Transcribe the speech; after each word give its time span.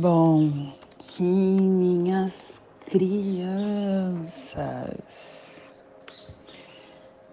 Bom, 0.00 0.52
que 0.96 1.24
minhas 1.24 2.38
crianças, 2.86 4.54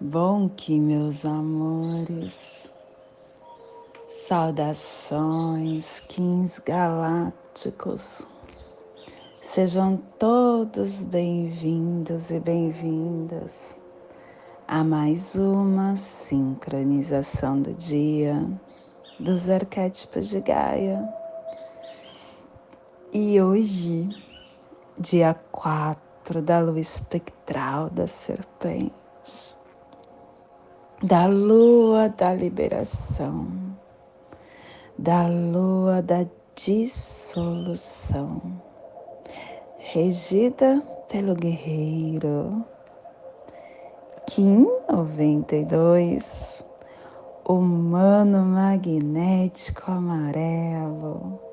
bom 0.00 0.48
que 0.48 0.76
meus 0.76 1.24
amores, 1.24 2.68
saudações, 4.08 6.00
quins 6.08 6.58
galácticos, 6.58 8.26
sejam 9.40 10.02
todos 10.18 11.04
bem-vindos 11.04 12.32
e 12.32 12.40
bem-vindas 12.40 13.78
a 14.66 14.82
mais 14.82 15.36
uma 15.36 15.94
sincronização 15.94 17.62
do 17.62 17.72
dia 17.74 18.44
dos 19.20 19.48
arquétipos 19.48 20.28
de 20.28 20.40
Gaia 20.40 21.25
e 23.18 23.40
hoje, 23.40 24.10
dia 24.98 25.32
4 25.50 26.42
da 26.42 26.60
lua 26.60 26.78
espectral 26.78 27.88
da 27.88 28.06
serpente, 28.06 29.56
da 31.02 31.24
lua 31.24 32.10
da 32.10 32.34
liberação, 32.34 33.48
da 34.98 35.26
lua 35.26 36.02
da 36.02 36.26
dissolução, 36.54 38.42
regida 39.78 40.82
pelo 41.08 41.34
guerreiro 41.34 42.62
Kim 44.26 44.66
92, 44.90 46.62
humano 47.48 48.44
magnético 48.44 49.90
amarelo 49.90 51.45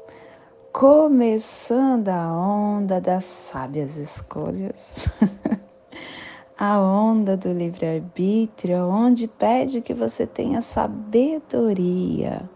começando 0.74 2.10
a 2.10 2.36
onda 2.36 3.00
das 3.00 3.26
sábias 3.26 3.96
escolhas. 3.98 5.08
a 6.58 6.80
onda 6.80 7.38
do 7.38 7.54
livre-arbítrio, 7.54 8.90
onde 8.90 9.28
pede 9.28 9.82
que 9.82 9.94
você 9.94 10.26
tenha 10.26 10.64
sabedoria 10.64 12.50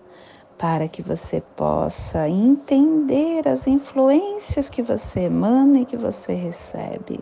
para 0.57 0.87
que 0.87 1.03
você 1.03 1.41
possa 1.55 2.27
entender 2.27 3.47
as 3.47 3.67
influências 3.67 4.67
que 4.67 4.81
você 4.81 5.21
emana 5.21 5.81
e 5.81 5.85
que 5.85 5.95
você 5.95 6.33
recebe. 6.33 7.19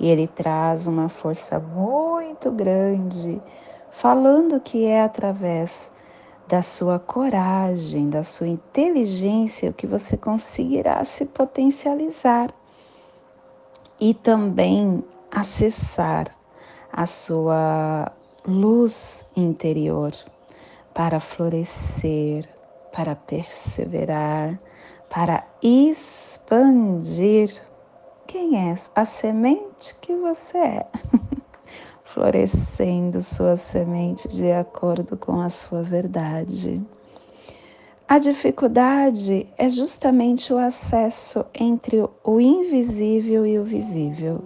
E 0.00 0.08
ele 0.08 0.26
traz 0.26 0.86
uma 0.86 1.10
força 1.10 1.60
muito 1.60 2.50
grande, 2.50 3.38
falando 3.90 4.58
que 4.58 4.86
é 4.86 5.02
através 5.02 5.92
da 6.48 6.62
sua 6.62 6.98
coragem, 6.98 8.10
da 8.10 8.22
sua 8.22 8.48
inteligência, 8.48 9.70
o 9.70 9.74
que 9.74 9.86
você 9.86 10.16
conseguirá 10.16 11.04
se 11.04 11.24
potencializar 11.24 12.52
e 14.00 14.12
também 14.12 15.02
acessar 15.30 16.26
a 16.92 17.06
sua 17.06 18.12
luz 18.46 19.24
interior 19.36 20.12
para 20.92 21.20
florescer, 21.20 22.48
para 22.92 23.16
perseverar, 23.16 24.60
para 25.08 25.46
expandir 25.62 27.50
quem 28.26 28.70
é 28.70 28.74
a 28.94 29.04
semente 29.04 29.94
que 30.00 30.14
você 30.14 30.58
é. 30.58 30.86
florescendo 32.12 33.22
sua 33.22 33.56
semente 33.56 34.28
de 34.28 34.52
acordo 34.52 35.16
com 35.16 35.40
a 35.40 35.48
sua 35.48 35.82
verdade. 35.82 36.82
A 38.06 38.18
dificuldade 38.18 39.48
é 39.56 39.70
justamente 39.70 40.52
o 40.52 40.58
acesso 40.58 41.46
entre 41.58 42.06
o 42.22 42.40
invisível 42.40 43.46
e 43.46 43.58
o 43.58 43.64
visível. 43.64 44.44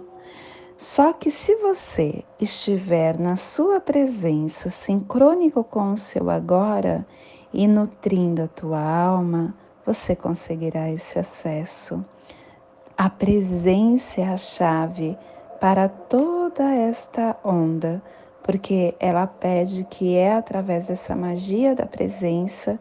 Só 0.77 1.11
que 1.11 1.29
se 1.29 1.55
você 1.55 2.23
estiver 2.39 3.19
na 3.19 3.35
sua 3.35 3.81
presença, 3.81 4.69
sincrônico 4.69 5.63
com 5.63 5.91
o 5.91 5.97
seu 5.97 6.29
agora 6.29 7.05
e 7.53 7.67
nutrindo 7.67 8.43
a 8.43 8.47
tua 8.47 8.79
alma, 8.79 9.53
você 9.85 10.15
conseguirá 10.15 10.89
esse 10.89 11.19
acesso. 11.19 12.05
A 12.97 13.09
presença 13.09 14.21
é 14.21 14.29
a 14.29 14.37
chave 14.37 15.17
para 15.59 15.89
toda 15.89 16.71
esta 16.73 17.35
onda, 17.43 18.01
porque 18.43 18.95
ela 18.99 19.25
pede 19.27 19.85
que 19.89 20.15
é 20.15 20.33
através 20.33 20.87
dessa 20.87 21.15
magia 21.15 21.75
da 21.75 21.85
presença 21.85 22.79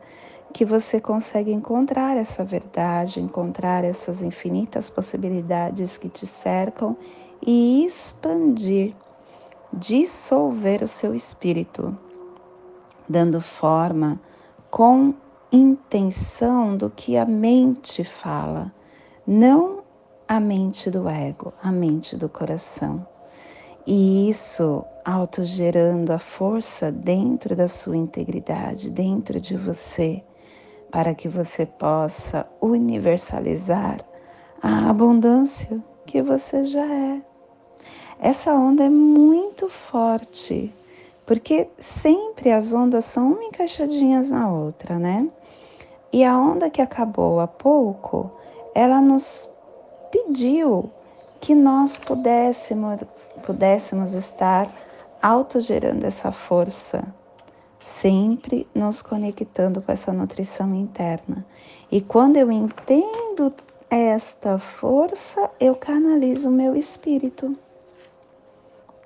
que 0.53 0.65
você 0.65 1.01
consegue 1.01 1.53
encontrar 1.53 2.17
essa 2.17 2.45
verdade, 2.45 3.21
encontrar 3.21 3.85
essas 3.85 4.23
infinitas 4.23 4.89
possibilidades 4.89 5.99
que 5.99 6.09
te 6.09 6.27
cercam 6.27 6.97
e 7.47 7.85
expandir, 7.85 8.95
dissolver 9.73 10.83
o 10.83 10.89
seu 10.89 11.15
espírito, 11.15 11.97
dando 13.09 13.41
forma 13.41 14.21
com 14.71 15.15
intenção 15.53 16.77
do 16.77 16.91
que 16.91 17.17
a 17.17 17.25
mente 17.25 18.03
fala, 18.03 18.73
não 19.27 19.76
a 20.29 20.41
mente 20.41 20.91
do 20.91 21.09
ego, 21.09 21.53
a 21.63 21.71
mente 21.71 22.17
do 22.17 22.29
coração. 22.29 23.07
E 23.87 24.29
isso 24.29 24.85
autogerando 25.05 26.13
a 26.13 26.19
força 26.19 26.91
dentro 26.91 27.55
da 27.55 27.69
sua 27.69 27.97
integridade, 27.97 28.91
dentro 28.91 29.41
de 29.41 29.57
você, 29.57 30.23
para 30.91 31.15
que 31.15 31.29
você 31.29 31.65
possa 31.65 32.45
universalizar 32.61 34.01
a 34.61 34.91
abundância 34.91 35.81
que 36.05 36.21
você 36.21 36.65
já 36.65 36.85
é. 36.85 37.23
Essa 38.19 38.55
onda 38.55 38.85
é 38.85 38.89
muito 38.89 39.69
forte, 39.69 40.75
porque 41.25 41.69
sempre 41.79 42.51
as 42.51 42.73
ondas 42.73 43.05
são 43.05 43.33
uma 43.33 43.45
encaixadinhas 43.45 44.31
na 44.31 44.51
outra, 44.51 44.99
né? 44.99 45.29
E 46.13 46.25
a 46.25 46.37
onda 46.37 46.71
que 46.71 46.81
acabou 46.81 47.39
há 47.39 47.47
pouco, 47.47 48.31
ela 48.75 49.01
nos 49.01 49.49
pediu 50.17 50.91
que 51.41 51.55
nós 51.55 51.99
pudéssemos, 51.99 53.01
pudéssemos 53.45 54.15
estar 54.15 54.71
autogerando 55.23 56.07
essa 56.07 56.33
força, 56.33 57.05
sempre 57.79 58.67
nos 58.75 59.03
conectando 59.03 59.83
com 59.83 59.93
essa 59.93 60.13
nutrição 60.13 60.75
interna. 60.75 61.45
E 61.91 62.01
quando 62.01 62.37
eu 62.37 62.51
entendo 62.51 63.53
esta 63.91 64.59
força, 64.59 65.51
eu 65.61 65.75
canalizo 65.75 66.49
o 66.49 66.53
meu 66.53 66.75
espírito. 66.75 67.55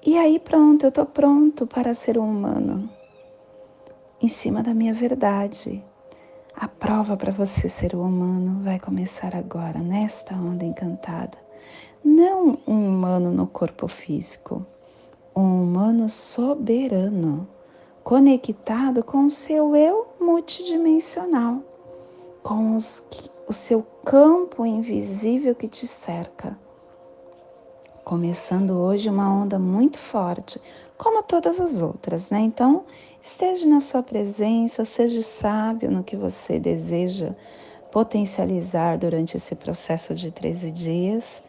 E 0.07 0.17
aí 0.17 0.39
pronto, 0.39 0.85
eu 0.85 0.91
estou 0.91 1.07
pronto 1.07 1.67
para 1.67 1.93
ser 1.93 2.17
um 2.19 2.25
humano, 2.25 2.89
em 4.23 4.29
cima 4.29 4.63
da 4.63 4.73
minha 4.73 4.95
verdade, 4.95 5.85
a 6.61 6.69
prova 6.69 7.17
para 7.17 7.33
você 7.33 7.71
ser 7.71 7.95
humano 7.95 8.63
vai 8.63 8.79
começar 8.79 9.35
agora, 9.35 9.79
nesta 9.79 10.35
onda 10.35 10.63
encantada. 10.63 11.39
Não 12.05 12.59
um 12.67 12.87
humano 12.87 13.31
no 13.31 13.47
corpo 13.47 13.89
físico, 13.89 14.67
um 15.35 15.63
humano 15.63 16.07
soberano, 16.11 17.49
conectado 18.05 19.03
com 19.03 19.25
o 19.25 19.31
seu 19.31 19.75
eu 19.75 20.07
multidimensional, 20.21 21.63
com 22.43 22.77
os, 22.77 23.09
o 23.49 23.55
seu 23.55 23.83
campo 24.05 24.67
invisível 24.67 25.55
que 25.55 25.67
te 25.67 25.87
cerca. 25.87 26.59
Começando 28.11 28.73
hoje 28.73 29.09
uma 29.09 29.33
onda 29.33 29.57
muito 29.57 29.97
forte, 29.97 30.61
como 30.99 31.23
todas 31.23 31.61
as 31.61 31.81
outras, 31.81 32.29
né? 32.29 32.41
Então, 32.41 32.83
esteja 33.23 33.69
na 33.69 33.79
sua 33.79 34.03
presença, 34.03 34.85
seja 34.85 35.23
sábio 35.23 35.93
no 35.93 36.03
que 36.03 36.17
você 36.17 36.59
deseja 36.59 37.37
potencializar 37.93 38.99
durante 38.99 39.37
esse 39.37 39.55
processo 39.55 40.13
de 40.13 40.33
13 40.33 40.73
dias 40.73 41.41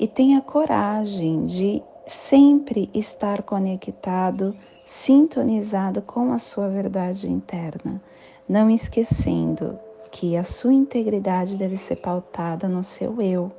e 0.00 0.08
tenha 0.08 0.40
coragem 0.40 1.44
de 1.44 1.82
sempre 2.06 2.88
estar 2.94 3.42
conectado, 3.42 4.56
sintonizado 4.86 6.00
com 6.00 6.32
a 6.32 6.38
sua 6.38 6.70
verdade 6.70 7.30
interna, 7.30 8.00
não 8.48 8.70
esquecendo 8.70 9.78
que 10.10 10.38
a 10.38 10.42
sua 10.42 10.72
integridade 10.72 11.58
deve 11.58 11.76
ser 11.76 11.96
pautada 11.96 12.66
no 12.66 12.82
seu 12.82 13.20
eu 13.20 13.52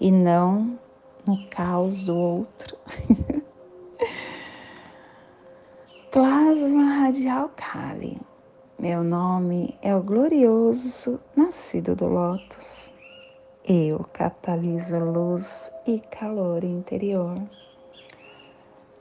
e 0.00 0.10
não 0.10 0.81
no 1.26 1.46
caos 1.48 2.04
do 2.04 2.16
outro. 2.16 2.76
Plasma 6.10 6.84
Radial 7.00 7.50
Kali. 7.56 8.20
Meu 8.78 9.02
nome 9.04 9.78
é 9.80 9.94
o 9.94 10.02
glorioso 10.02 11.20
nascido 11.36 11.94
do 11.94 12.06
Lótus. 12.06 12.92
Eu 13.64 14.04
cataliso 14.12 14.98
luz 14.98 15.70
e 15.86 16.00
calor 16.00 16.64
interior. 16.64 17.40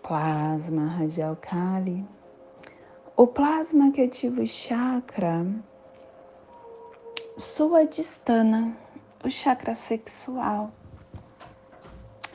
Plasma 0.03 0.85
Radial 0.85 1.35
Kali. 1.41 2.05
O 3.17 3.27
plasma 3.27 3.91
que 3.91 4.01
ativa 4.03 4.41
o 4.41 4.47
chakra 4.47 5.45
Sua 7.37 7.85
distana, 7.85 8.77
o 9.23 9.29
chakra 9.29 9.73
sexual, 9.73 10.71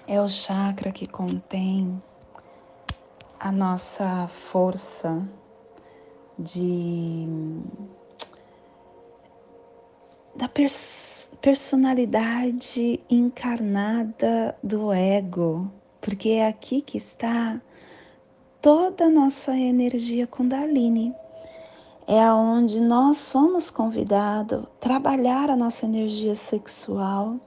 é 0.08 0.20
o 0.20 0.28
chakra 0.28 0.92
que 0.92 1.06
contém 1.06 2.00
a 3.40 3.50
nossa 3.50 4.28
força 4.28 5.28
de 6.38 7.26
da 10.34 10.48
pers 10.48 11.32
personalidade 11.40 13.00
encarnada 13.10 14.56
do 14.62 14.92
ego, 14.92 15.70
porque 16.00 16.30
é 16.30 16.46
aqui 16.46 16.82
que 16.82 16.98
está 16.98 17.60
toda 18.60 19.06
a 19.06 19.10
nossa 19.10 19.56
energia 19.56 20.26
Kundalini. 20.26 21.14
É 22.06 22.22
aonde 22.22 22.80
nós 22.80 23.16
somos 23.18 23.70
convidados 23.70 24.62
a 24.64 24.66
trabalhar 24.78 25.50
a 25.50 25.56
nossa 25.56 25.86
energia 25.86 26.34
sexual 26.36 27.40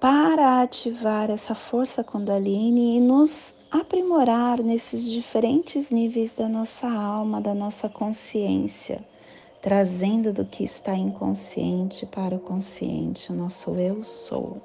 para 0.00 0.62
ativar 0.62 1.28
essa 1.28 1.56
força 1.56 2.04
Kundalini 2.04 2.98
e 2.98 3.00
nos 3.00 3.52
aprimorar 3.68 4.62
nesses 4.62 5.10
diferentes 5.10 5.90
níveis 5.90 6.36
da 6.36 6.48
nossa 6.48 6.88
alma, 6.88 7.40
da 7.40 7.52
nossa 7.52 7.88
consciência, 7.88 9.04
trazendo 9.60 10.32
do 10.32 10.44
que 10.44 10.62
está 10.62 10.94
inconsciente 10.94 12.06
para 12.06 12.36
o 12.36 12.38
consciente, 12.38 13.32
o 13.32 13.34
nosso 13.34 13.74
eu 13.74 14.04
sou. 14.04 14.62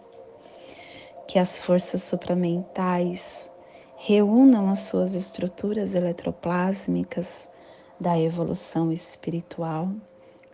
Que 1.28 1.40
as 1.40 1.58
forças 1.58 2.04
supramentais 2.04 3.52
reúnam 3.98 4.70
as 4.70 4.82
suas 4.82 5.16
estruturas 5.16 5.96
eletroplásmicas 5.96 7.50
da 8.00 8.20
evolução 8.20 8.92
espiritual 8.92 9.90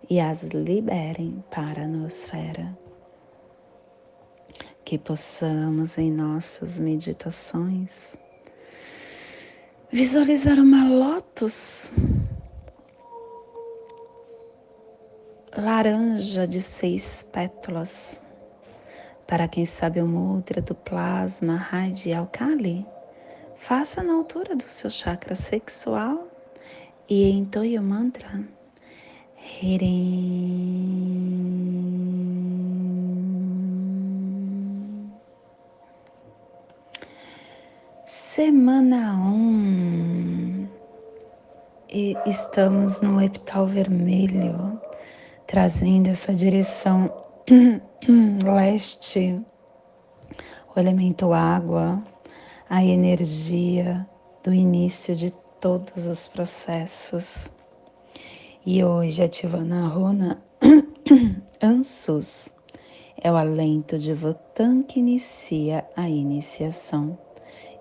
e 0.09 0.21
as 0.21 0.43
liberem 0.43 1.43
para 1.51 1.83
a 1.83 1.87
nosfera 1.87 2.77
que 4.83 4.97
possamos 4.97 5.97
em 5.97 6.11
nossas 6.11 6.79
meditações 6.79 8.17
visualizar 9.91 10.59
uma 10.59 10.87
lótus 10.87 11.91
laranja 15.55 16.47
de 16.47 16.61
seis 16.61 17.23
pétalas. 17.23 18.21
Para 19.27 19.47
quem 19.47 19.65
sabe 19.65 20.01
o 20.01 20.07
mudra 20.07 20.61
do 20.61 20.75
plasma 20.75 21.55
radial 21.55 22.27
Kali, 22.31 22.85
faça 23.57 24.03
na 24.03 24.13
altura 24.13 24.55
do 24.55 24.63
seu 24.63 24.89
chakra 24.89 25.35
sexual 25.35 26.27
e 27.07 27.31
entoie 27.31 27.77
o 27.77 27.83
mantra 27.83 28.43
Hirim. 29.61 30.79
Semana 38.39 39.18
1 39.18 39.27
um, 39.27 40.68
e 41.91 42.15
estamos 42.25 43.01
no 43.01 43.21
epital 43.21 43.68
vermelho, 43.68 44.80
trazendo 45.45 46.07
essa 46.07 46.33
direção 46.33 47.13
leste, 48.56 49.45
o 50.74 50.80
elemento 50.80 51.33
água, 51.33 52.01
a 52.69 52.81
energia 52.81 54.07
do 54.42 54.53
início 54.53 55.18
de 55.18 55.31
todos 55.59 56.07
os 56.07 56.30
processos. 56.30 57.51
E 58.65 58.81
hoje 58.81 59.21
ativando 59.21 59.75
a 59.75 59.85
runa 59.85 60.42
Ansus, 61.62 62.56
é 63.21 63.30
o 63.30 63.35
alento 63.35 64.00
de 64.00 64.13
Votan 64.13 64.81
que 64.83 65.01
inicia 65.01 65.85
a 65.94 66.07
iniciação. 66.07 67.19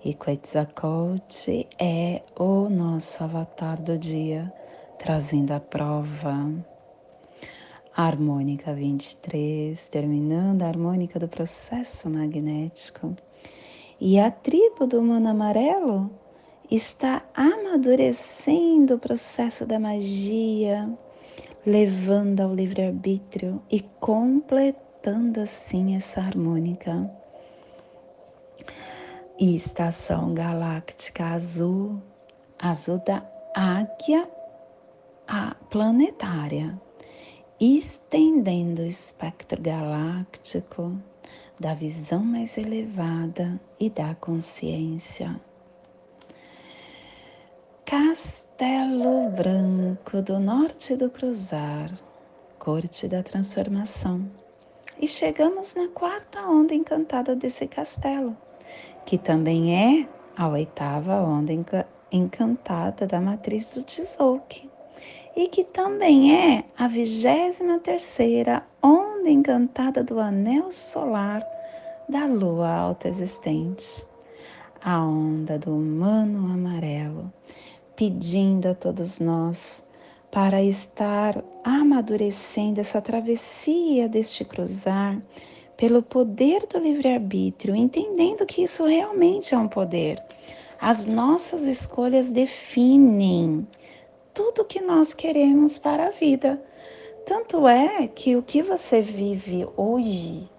E 0.01 0.13
Quetzalcoatl 0.13 1.67
é 1.77 2.23
o 2.39 2.69
nosso 2.69 3.21
avatar 3.21 3.81
do 3.81 3.97
dia, 3.97 4.51
trazendo 4.97 5.51
a 5.51 5.59
prova. 5.59 6.49
Harmônica 7.93 8.73
23, 8.73 9.89
terminando 9.89 10.61
a 10.61 10.67
harmônica 10.67 11.19
do 11.19 11.27
processo 11.27 12.09
magnético. 12.09 13.13
E 13.99 14.17
a 14.17 14.31
tribo 14.31 14.87
do 14.87 15.01
humano 15.01 15.27
amarelo 15.27 16.09
está 16.71 17.25
amadurecendo 17.35 18.95
o 18.95 18.99
processo 18.99 19.65
da 19.65 19.77
magia, 19.77 20.89
levando 21.65 22.39
ao 22.39 22.55
livre-arbítrio 22.55 23.61
e 23.69 23.81
completando 23.99 25.41
assim 25.41 25.97
essa 25.97 26.21
harmônica 26.21 27.19
e 29.39 29.55
estação 29.55 30.33
galáctica 30.33 31.27
azul, 31.27 32.01
azul 32.57 32.99
da 33.05 33.23
águia 33.55 34.29
planetária, 35.69 36.79
estendendo 37.59 38.81
o 38.81 38.85
espectro 38.85 39.61
galáctico 39.61 40.99
da 41.57 41.73
visão 41.73 42.21
mais 42.23 42.57
elevada 42.57 43.59
e 43.79 43.89
da 43.89 44.13
consciência. 44.15 45.39
Castelo 47.85 49.29
Branco 49.29 50.21
do 50.21 50.37
Norte 50.37 50.95
do 50.95 51.09
Cruzar, 51.09 51.89
Corte 52.57 53.07
da 53.07 53.23
Transformação. 53.23 54.29
E 54.99 55.07
chegamos 55.07 55.75
na 55.75 55.87
quarta 55.87 56.41
onda 56.41 56.73
encantada 56.73 57.35
desse 57.35 57.65
castelo 57.67 58.35
que 59.09 59.17
também 59.17 59.75
é 59.75 60.07
a 60.37 60.47
oitava 60.47 61.19
onda 61.19 61.51
encantada 62.11 63.07
da 63.07 63.19
matriz 63.19 63.73
do 63.73 63.83
Tzolk'in. 63.83 64.69
E 65.35 65.47
que 65.47 65.63
também 65.63 66.37
é 66.37 66.63
a 66.77 66.87
vigésima 66.87 67.79
terceira 67.79 68.63
onda 68.83 69.27
encantada 69.27 70.03
do 70.03 70.19
anel 70.19 70.71
solar 70.71 71.43
da 72.07 72.27
lua 72.27 72.71
alta 72.71 73.07
existente, 73.07 74.05
a 74.79 75.03
onda 75.03 75.57
do 75.57 75.75
humano 75.75 76.45
amarelo, 76.53 77.33
pedindo 77.95 78.67
a 78.67 78.75
todos 78.75 79.19
nós 79.19 79.83
para 80.29 80.61
estar 80.61 81.43
amadurecendo 81.63 82.79
essa 82.79 83.01
travessia 83.01 84.07
deste 84.07 84.45
cruzar 84.45 85.19
pelo 85.79 86.03
poder 86.03 86.67
do 86.67 86.77
livre-arbítrio, 86.77 87.73
entendendo 87.73 88.45
que 88.45 88.63
isso 88.63 88.83
realmente 88.85 89.55
é 89.55 89.57
um 89.57 89.69
poder. 89.69 90.21
As 90.77 91.05
nossas 91.05 91.63
escolhas 91.63 92.33
definem 92.33 93.65
tudo 94.33 94.65
que 94.65 94.81
nós 94.81 95.13
queremos 95.13 95.77
para 95.77 96.07
a 96.07 96.11
vida. 96.11 96.61
Tanto 97.25 97.65
é 97.65 98.09
que 98.09 98.35
o 98.35 98.43
que 98.43 98.61
você 98.61 99.01
vive 99.01 99.65
hoje, 99.77 100.49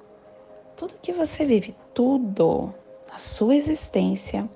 tudo 0.74 0.94
que 1.02 1.12
você 1.12 1.44
vive, 1.44 1.76
tudo, 1.92 2.72
a 3.12 3.18
sua 3.18 3.54
existência 3.54 4.48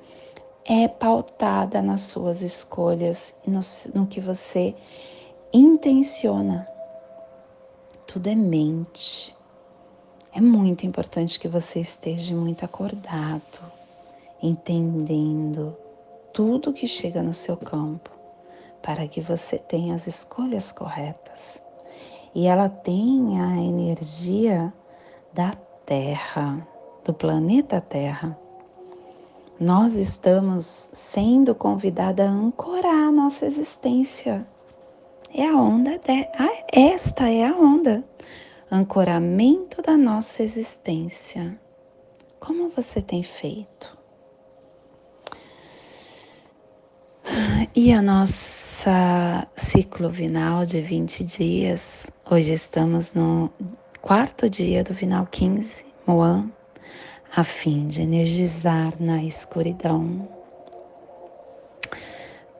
é 0.64 0.88
pautada 0.88 1.83
nas 1.83 2.00
suas 2.00 2.40
escolhas 2.40 3.37
e 3.47 3.50
no, 3.50 3.61
no 3.94 4.06
que 4.06 4.18
você 4.18 4.75
intenciona. 5.52 6.66
Tudo 8.06 8.28
é 8.28 8.35
mente. 8.35 9.37
É 10.37 10.41
muito 10.41 10.85
importante 10.85 11.38
que 11.38 11.47
você 11.47 11.79
esteja 11.79 12.35
muito 12.35 12.64
acordado, 12.64 13.61
entendendo 14.43 15.76
tudo 16.33 16.73
que 16.73 16.88
chega 16.88 17.23
no 17.23 17.33
seu 17.33 17.57
campo, 17.57 18.11
para 18.83 19.07
que 19.07 19.21
você 19.21 19.59
tenha 19.59 19.95
as 19.95 20.09
escolhas 20.09 20.73
corretas. 20.73 21.62
E 22.35 22.49
ela 22.49 22.69
tenha 22.69 23.47
a 23.47 23.57
energia 23.59 24.75
da 25.33 25.53
Terra, 25.87 26.67
do 27.05 27.14
planeta 27.14 27.81
Terra. 27.81 28.37
Nós 29.61 29.95
estamos 29.95 30.91
sendo 30.93 31.55
convidados 31.55 32.26
a 32.26 32.29
ancorar 32.29 33.07
a 33.07 33.12
nossa 33.12 33.47
existência. 33.47 34.45
É 35.33 35.47
a 35.47 35.57
onda, 35.57 35.97
de... 35.97 36.29
Esta 36.73 37.31
é 37.31 37.47
a 37.47 37.53
onda 37.53 38.05
ancoramento 38.75 39.81
da 39.81 39.97
nossa 39.97 40.43
existência. 40.43 41.57
Como 42.40 42.71
você 42.71 43.00
tem 43.00 43.23
feito? 43.23 43.97
E 47.73 47.93
a 47.93 48.02
nossa 48.02 49.47
ciclo 49.57 50.11
vinal 50.11 50.66
de 50.66 50.81
20 50.81 51.23
dias, 51.23 52.11
hoje 52.28 52.52
estamos 52.52 53.14
no 53.14 53.49
quarto 54.02 54.50
dia 54.50 54.83
do 54.83 54.93
vinal 54.93 55.26
15, 55.31 55.87
Moan, 56.04 56.50
a 57.35 57.45
fim 57.45 57.87
de 57.87 58.02
energizar 58.02 58.93
na 59.00 59.23
escuridão. 59.23 60.28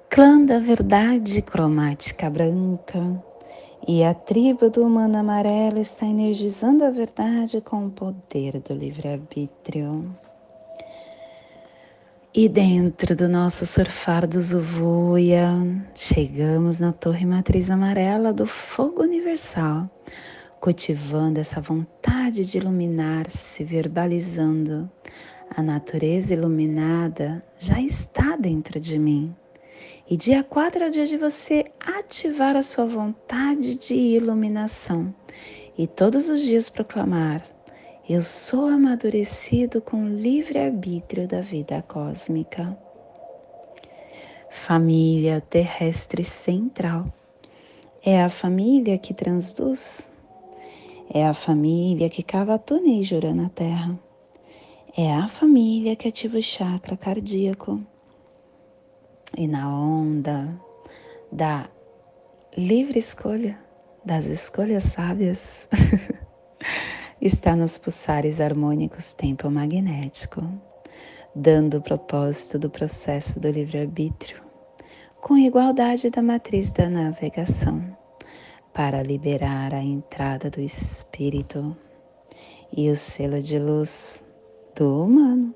Clã 0.09 0.45
da 0.45 0.61
verdade 0.61 1.43
cromática 1.43 2.31
branca, 2.31 3.21
E 3.87 4.03
a 4.03 4.15
tribo 4.15 4.71
do 4.71 4.83
humano 4.83 5.19
amarelo 5.19 5.79
está 5.79 6.07
energizando 6.07 6.85
a 6.85 6.91
verdade 6.91 7.61
com 7.61 7.85
o 7.85 7.91
poder 7.91 8.59
do 8.61 8.73
livre-arbítrio. 8.73 10.17
E 12.33 12.49
dentro 12.49 13.15
do 13.15 13.29
nosso 13.29 13.67
surfar 13.67 14.27
do 14.27 14.41
Zuvuia, 14.41 15.51
chegamos 15.95 16.81
na 16.81 16.95
torre 16.95 17.27
matriz 17.27 17.69
amarela 17.69 18.33
do 18.33 18.47
fogo 18.47 19.03
universal, 19.03 19.91
cultivando 20.59 21.39
essa 21.39 21.61
vontade 21.61 22.47
de 22.47 22.57
iluminar-se, 22.57 23.65
verbalizando. 23.65 24.91
A 25.55 25.63
natureza 25.63 26.33
iluminada 26.33 27.45
já 27.59 27.79
está 27.83 28.35
dentro 28.35 28.81
de 28.81 28.99
mim. 28.99 29.37
E 30.07 30.19
dia 30.19 30.45
4 30.45 30.85
é 30.85 30.89
o 30.89 30.91
dia 30.91 31.07
de 31.07 31.17
você 31.17 31.65
ativar 31.81 32.55
a 32.57 32.63
sua 32.63 32.85
vontade 32.85 33.75
de 33.77 33.95
iluminação 33.95 35.15
e 35.79 35.87
todos 35.87 36.29
os 36.29 36.43
dias 36.43 36.69
proclamar: 36.69 37.43
Eu 38.07 38.21
sou 38.21 38.67
amadurecido 38.67 39.81
com 39.81 40.05
o 40.05 40.09
livre-arbítrio 40.09 41.27
da 41.27 41.41
vida 41.41 41.83
cósmica. 41.89 42.77
Família 44.51 45.41
terrestre 45.41 46.23
central 46.23 47.11
é 48.05 48.23
a 48.23 48.29
família 48.29 48.99
que 48.99 49.15
transduz, 49.15 50.13
é 51.09 51.27
a 51.27 51.33
família 51.33 52.11
que 52.11 52.23
cava 52.23 52.59
túnel 52.59 53.01
e 53.01 53.03
jura 53.03 53.33
na 53.33 53.49
terra, 53.49 53.99
é 54.95 55.15
a 55.15 55.29
família 55.29 55.97
que 55.97 56.09
ativa 56.09 56.37
o 56.37 56.43
chakra 56.43 56.95
cardíaco 56.95 57.81
e 59.37 59.47
na 59.49 59.69
onda 59.69 60.61
da 61.31 61.69
livre 62.57 62.99
escolha, 62.99 63.59
das 64.05 64.27
escolhas 64.27 64.85
sábias, 64.85 65.69
está 67.21 67.57
nos 67.57 67.79
pulsares 67.79 68.41
harmônicos 68.41 69.13
tempo 69.15 69.51
magnético, 69.51 70.43
dando 71.35 71.79
o 71.79 71.83
propósito 71.83 72.59
do 72.59 72.71
processo 72.71 73.41
do 73.41 73.51
livre-arbítrio, 73.51 74.43
com 75.21 75.37
igualdade 75.37 76.11
da 76.11 76.23
matriz 76.23 76.71
da 76.71 76.89
navegação, 76.89 77.97
para 78.73 79.03
liberar 79.03 79.75
a 79.75 79.83
entrada 79.83 80.51
do 80.51 80.61
espírito 80.61 81.77
e 82.73 82.91
o 82.91 82.97
selo 82.97 83.41
de 83.41 83.59
luz 83.59 84.25
do 84.77 85.05
humano 85.05 85.55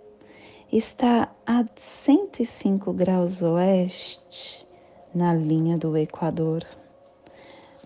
está 0.71 1.33
a 1.47 1.65
105 1.75 2.93
graus 2.93 3.41
oeste 3.41 4.67
na 5.15 5.35
linha 5.35 5.79
do 5.79 5.97
Equador, 5.97 6.63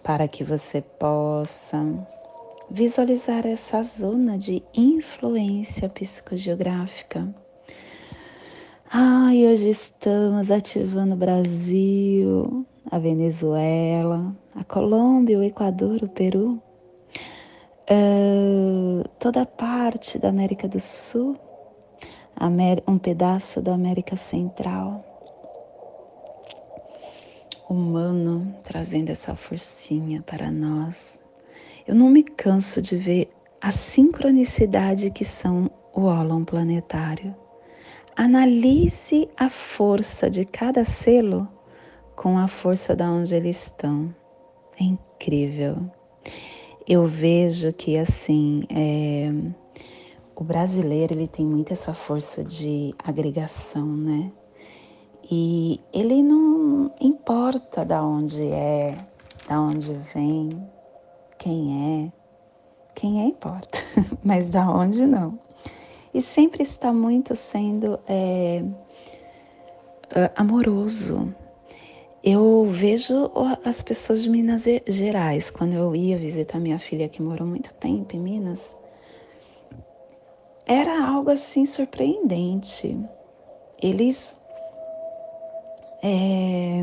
para 0.03 0.27
que 0.27 0.43
você 0.43 0.81
possa 0.81 1.79
visualizar 2.69 3.47
essa 3.47 3.83
zona 3.85 4.37
de 4.37 4.65
influência 4.75 5.89
psicogeográfica. 5.89 7.33
Ai, 8.91 9.47
hoje 9.47 9.71
estamos 9.71 10.51
ativando 10.51 11.15
o 11.15 11.17
Brasil, 11.17 12.67
a 12.91 12.99
Venezuela, 12.99 14.37
a 14.57 14.65
Colômbia, 14.65 15.39
o 15.39 15.43
Equador, 15.43 16.03
o 16.03 16.09
Peru, 16.09 16.61
uh, 17.89 19.09
toda 19.21 19.47
parte 19.47 20.19
da 20.19 20.29
América 20.29 20.67
do 20.67 20.81
Sul 20.81 21.39
um 22.87 22.99
pedaço 22.99 23.61
da 23.61 23.75
América 23.75 24.17
Central. 24.17 25.05
Humano 27.69 28.55
trazendo 28.62 29.11
essa 29.11 29.35
forcinha 29.35 30.23
para 30.23 30.51
nós. 30.51 31.19
Eu 31.87 31.95
não 31.95 32.11
me 32.11 32.23
canso 32.23 32.83
de 32.83 32.97
ver 32.97 33.31
a 33.61 33.71
sincronicidade 33.71 35.11
que 35.11 35.25
são 35.25 35.71
o 35.95 36.03
ólon 36.03 36.45
planetário. 36.45 37.35
Analise 38.15 39.29
a 39.37 39.49
força 39.49 40.29
de 40.29 40.45
cada 40.45 40.85
selo 40.85 41.49
com 42.15 42.37
a 42.37 42.47
força 42.47 42.95
da 42.95 43.11
onde 43.11 43.35
eles 43.35 43.65
estão. 43.65 44.15
É 44.79 44.85
incrível. 44.85 45.91
Eu 46.87 47.07
vejo 47.07 47.73
que 47.73 47.97
assim, 47.97 48.65
é, 48.69 49.33
o 50.35 50.45
brasileiro 50.45 51.15
ele 51.15 51.29
tem 51.29 51.45
muito 51.45 51.73
essa 51.73 51.95
força 51.95 52.43
de 52.43 52.95
agregação, 52.99 53.87
né? 53.87 54.33
E 55.31 55.81
ele 55.93 56.23
não 56.23 56.91
importa 57.01 57.85
da 57.85 58.03
onde 58.05 58.43
é, 58.45 58.97
da 59.49 59.61
onde 59.61 59.93
vem, 60.15 60.69
quem 61.39 62.07
é. 62.09 62.12
Quem 62.95 63.23
é 63.23 63.25
importa, 63.25 63.79
mas 64.23 64.49
da 64.49 64.69
onde 64.71 65.07
não. 65.07 65.39
E 66.12 66.21
sempre 66.21 66.62
está 66.62 66.93
muito 66.93 67.35
sendo 67.35 67.99
é, 68.07 68.62
amoroso. 70.37 71.35
Eu 72.23 72.67
vejo 72.67 73.31
as 73.65 73.83
pessoas 73.83 74.23
de 74.23 74.31
Minas 74.31 74.67
Gerais, 74.87 75.51
quando 75.51 75.75
eu 75.75 75.97
ia 75.97 76.17
visitar 76.17 76.61
minha 76.61 76.79
filha 76.79 77.09
que 77.09 77.23
morou 77.23 77.47
muito 77.47 77.75
tempo 77.75 78.15
em 78.15 78.21
Minas, 78.21 78.77
era 80.66 81.07
algo 81.07 81.31
assim 81.31 81.64
surpreendente. 81.64 82.99
Eles 83.83 84.38
é, 86.02 86.83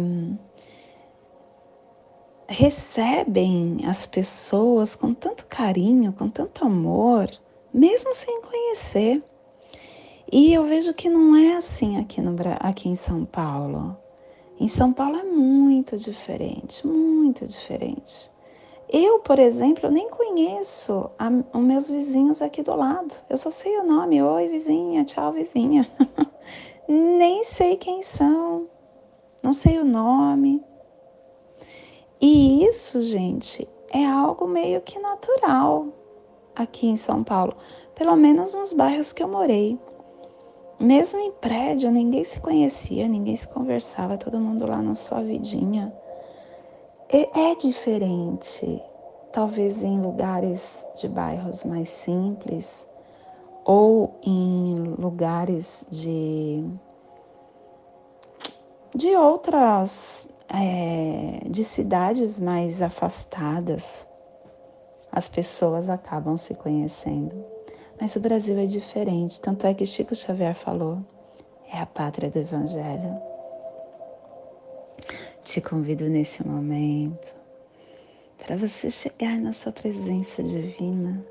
recebem 2.47 3.79
as 3.85 4.05
pessoas 4.05 4.95
com 4.95 5.13
tanto 5.13 5.45
carinho, 5.45 6.13
com 6.13 6.29
tanto 6.29 6.65
amor, 6.65 7.29
mesmo 7.73 8.13
sem 8.13 8.41
conhecer. 8.41 9.23
E 10.31 10.53
eu 10.53 10.65
vejo 10.65 10.93
que 10.93 11.09
não 11.09 11.35
é 11.35 11.55
assim 11.55 11.97
aqui, 11.97 12.21
no, 12.21 12.35
aqui 12.59 12.89
em 12.89 12.95
São 12.95 13.25
Paulo. 13.25 13.97
Em 14.59 14.67
São 14.67 14.91
Paulo 14.91 15.17
é 15.17 15.23
muito 15.23 15.97
diferente, 15.97 16.85
muito 16.85 17.47
diferente. 17.47 18.31
Eu, 18.91 19.19
por 19.19 19.37
exemplo, 19.37 19.91
nem 19.91 20.09
conheço 20.09 21.11
a, 21.19 21.29
os 21.53 21.61
meus 21.61 21.91
vizinhos 21.91 22.41
aqui 22.41 22.63
do 22.63 22.75
lado. 22.75 23.13
Eu 23.29 23.37
só 23.37 23.51
sei 23.51 23.77
o 23.77 23.85
nome. 23.85 24.21
Oi, 24.21 24.47
vizinha. 24.47 25.05
Tchau, 25.05 25.31
vizinha. 25.31 25.87
nem 26.89 27.43
sei 27.43 27.77
quem 27.77 28.01
são. 28.01 28.67
Não 29.43 29.53
sei 29.53 29.77
o 29.77 29.85
nome. 29.85 30.63
E 32.19 32.65
isso, 32.65 32.99
gente, 32.99 33.69
é 33.93 34.03
algo 34.05 34.47
meio 34.47 34.81
que 34.81 34.97
natural 34.97 35.87
aqui 36.55 36.87
em 36.87 36.95
São 36.95 37.23
Paulo. 37.23 37.55
Pelo 37.93 38.15
menos 38.15 38.55
nos 38.55 38.73
bairros 38.73 39.13
que 39.13 39.21
eu 39.21 39.27
morei. 39.27 39.77
Mesmo 40.79 41.19
em 41.19 41.31
prédio, 41.31 41.91
ninguém 41.91 42.23
se 42.23 42.39
conhecia, 42.39 43.07
ninguém 43.07 43.35
se 43.35 43.47
conversava, 43.47 44.17
todo 44.17 44.39
mundo 44.39 44.65
lá 44.65 44.81
na 44.81 44.95
sua 44.95 45.21
vidinha 45.21 45.93
é 47.11 47.55
diferente, 47.55 48.83
talvez 49.33 49.83
em 49.83 49.99
lugares 49.99 50.85
de 51.01 51.07
bairros 51.07 51.63
mais 51.63 51.89
simples 51.89 52.85
ou 53.65 54.13
em 54.21 54.95
lugares 54.97 55.87
de 55.89 56.63
de 58.93 59.15
outras 59.15 60.27
é, 60.47 61.41
de 61.49 61.63
cidades 61.63 62.39
mais 62.39 62.81
afastadas 62.81 64.07
as 65.11 65.27
pessoas 65.27 65.89
acabam 65.89 66.37
se 66.37 66.53
conhecendo. 66.53 67.43
Mas 67.99 68.15
o 68.15 68.19
Brasil 68.19 68.57
é 68.59 68.65
diferente 68.65 69.41
tanto 69.41 69.65
é 69.65 69.73
que 69.73 69.85
Chico 69.85 70.15
Xavier 70.15 70.53
falou 70.53 70.99
é 71.71 71.79
a 71.79 71.87
pátria 71.87 72.29
do 72.29 72.37
Evangelho 72.37 73.28
te 75.43 75.61
convido 75.61 76.07
nesse 76.07 76.45
momento 76.45 77.35
para 78.37 78.57
você 78.57 78.89
chegar 78.89 79.37
na 79.39 79.53
sua 79.53 79.71
presença 79.71 80.41
divina, 80.43 81.23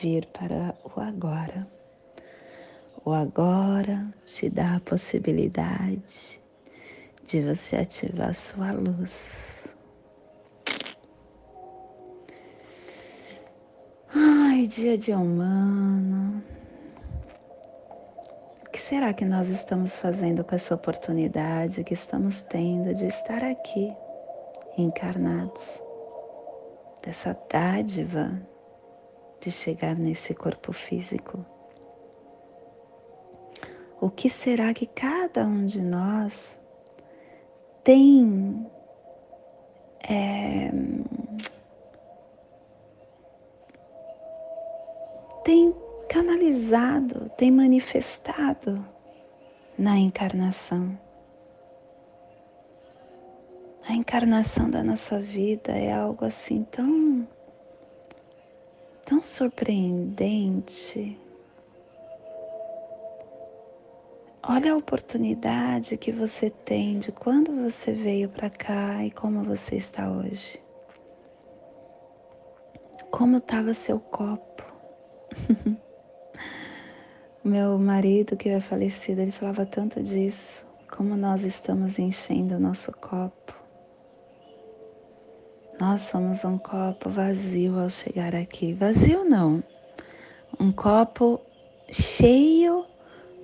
vir 0.00 0.26
para 0.26 0.74
o 0.84 1.00
agora. 1.00 1.66
O 3.04 3.12
agora 3.12 4.12
te 4.24 4.50
dá 4.50 4.76
a 4.76 4.80
possibilidade 4.80 6.40
de 7.24 7.42
você 7.42 7.76
ativar 7.76 8.34
sua 8.34 8.72
luz. 8.72 9.68
Ai, 14.14 14.66
dia 14.66 14.98
de 14.98 15.12
humano 15.12 16.55
que 18.76 18.82
será 18.82 19.14
que 19.14 19.24
nós 19.24 19.48
estamos 19.48 19.96
fazendo 19.96 20.44
com 20.44 20.54
essa 20.54 20.74
oportunidade 20.74 21.82
que 21.82 21.94
estamos 21.94 22.42
tendo 22.42 22.92
de 22.92 23.06
estar 23.06 23.42
aqui, 23.42 23.90
encarnados, 24.76 25.82
dessa 27.02 27.34
dádiva 27.50 28.38
de 29.40 29.50
chegar 29.50 29.96
nesse 29.96 30.34
corpo 30.34 30.74
físico? 30.74 31.42
O 33.98 34.10
que 34.10 34.28
será 34.28 34.74
que 34.74 34.84
cada 34.84 35.46
um 35.46 35.64
de 35.64 35.80
nós 35.80 36.60
tem 37.82 38.70
é, 40.06 40.70
tem 45.42 45.74
canalizado, 46.08 47.30
tem 47.36 47.50
manifestado 47.50 48.84
na 49.78 49.98
encarnação. 49.98 50.98
A 53.88 53.92
encarnação 53.92 54.68
da 54.68 54.82
nossa 54.82 55.20
vida 55.20 55.72
é 55.72 55.92
algo 55.92 56.24
assim 56.24 56.64
tão 56.64 57.26
tão 59.04 59.22
surpreendente. 59.22 61.16
Olha 64.42 64.72
a 64.72 64.76
oportunidade 64.76 65.96
que 65.96 66.10
você 66.10 66.50
tem 66.50 66.98
de 66.98 67.12
quando 67.12 67.54
você 67.62 67.92
veio 67.92 68.28
para 68.28 68.50
cá 68.50 69.04
e 69.04 69.10
como 69.10 69.44
você 69.44 69.76
está 69.76 70.10
hoje. 70.10 70.60
Como 73.10 73.36
estava 73.36 73.72
seu 73.72 74.00
copo? 74.00 74.64
Meu 77.46 77.78
marido, 77.78 78.36
que 78.36 78.48
é 78.48 78.60
falecido, 78.60 79.20
ele 79.20 79.30
falava 79.30 79.64
tanto 79.64 80.02
disso, 80.02 80.66
como 80.90 81.16
nós 81.16 81.44
estamos 81.44 81.96
enchendo 81.96 82.56
o 82.56 82.58
nosso 82.58 82.90
copo. 82.90 83.54
Nós 85.78 86.00
somos 86.00 86.44
um 86.44 86.58
copo 86.58 87.08
vazio 87.08 87.78
ao 87.78 87.88
chegar 87.88 88.34
aqui. 88.34 88.72
Vazio 88.72 89.22
não, 89.24 89.62
um 90.58 90.72
copo 90.72 91.40
cheio, 91.88 92.84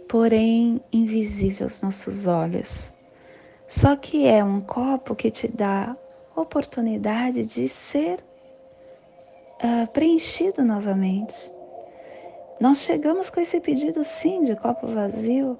porém 0.08 0.82
invisível 0.92 1.66
aos 1.66 1.80
nossos 1.80 2.26
olhos. 2.26 2.92
Só 3.68 3.94
que 3.94 4.26
é 4.26 4.42
um 4.42 4.60
copo 4.60 5.14
que 5.14 5.30
te 5.30 5.46
dá 5.46 5.96
oportunidade 6.34 7.46
de 7.46 7.68
ser 7.68 8.18
uh, 9.62 9.86
preenchido 9.92 10.64
novamente. 10.64 11.52
Nós 12.62 12.78
chegamos 12.78 13.28
com 13.28 13.40
esse 13.40 13.60
pedido 13.60 14.04
sim 14.04 14.44
de 14.44 14.54
copo 14.54 14.86
vazio, 14.86 15.58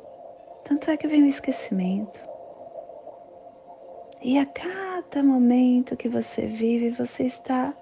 tanto 0.62 0.88
é 0.88 0.96
que 0.96 1.08
vem 1.08 1.24
o 1.24 1.26
esquecimento. 1.26 2.20
E 4.22 4.38
a 4.38 4.46
cada 4.46 5.20
momento 5.20 5.96
que 5.96 6.08
você 6.08 6.46
vive, 6.46 6.92
você 6.92 7.24
está 7.24 7.74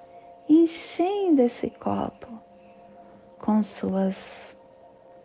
enchendo 0.48 1.42
esse 1.42 1.68
copo 1.68 2.28
com 3.38 3.62
suas 3.62 4.56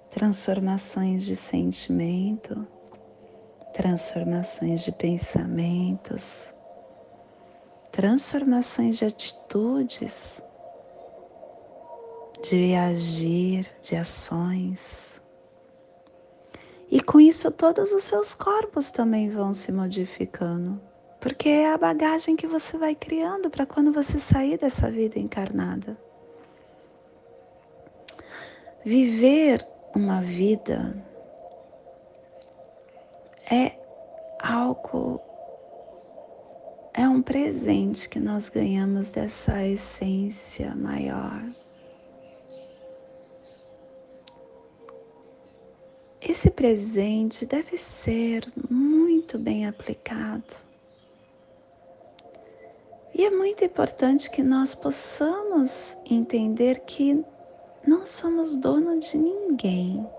transformações 0.09 1.23
de 1.23 1.37
sentimento, 1.37 2.67
transformações 3.73 4.83
de 4.83 4.91
pensamentos, 4.91 6.53
transformações 7.93 8.97
de 8.97 9.05
atitudes 9.05 10.43
de 12.42 12.75
agir, 12.75 13.70
de 13.82 13.96
ações. 13.96 15.22
E 16.89 17.01
com 17.01 17.20
isso, 17.20 17.51
todos 17.51 17.92
os 17.92 18.04
seus 18.04 18.36
corpos 18.36 18.92
também 18.92 19.30
vão 19.30 19.54
se 19.54 19.72
modificando, 19.72 20.80
porque 21.20 21.50
é 21.50 21.74
a 21.74 21.77
bagagem 21.77 22.36
que 22.36 22.48
você 22.48 22.77
vai 22.77 22.96
criando 22.96 23.50
para 23.50 23.65
quando 23.65 23.92
você 23.92 24.20
sair 24.20 24.58
dessa 24.58 24.89
vida 24.92 25.20
encarnada. 25.20 25.98
Viver 28.84 29.65
uma 29.96 30.22
vida 30.22 30.96
é 33.51 33.80
algo, 34.39 35.20
é 36.93 37.08
um 37.10 37.21
presente 37.21 38.08
que 38.08 38.19
nós 38.19 38.48
ganhamos 38.48 39.12
dessa 39.12 39.65
essência 39.65 40.76
maior 40.76 41.41
Esse 46.27 46.49
presente 46.49 47.45
deve 47.45 47.77
ser 47.77 48.51
muito 48.67 49.38
bem 49.38 49.67
aplicado. 49.67 50.55
E 53.13 53.23
é 53.23 53.29
muito 53.29 53.63
importante 53.63 54.31
que 54.31 54.41
nós 54.41 54.73
possamos 54.73 55.95
entender 56.09 56.79
que 56.79 57.23
não 57.88 58.07
somos 58.07 58.55
dono 58.55 58.99
de 58.99 59.15
ninguém. 59.19 60.09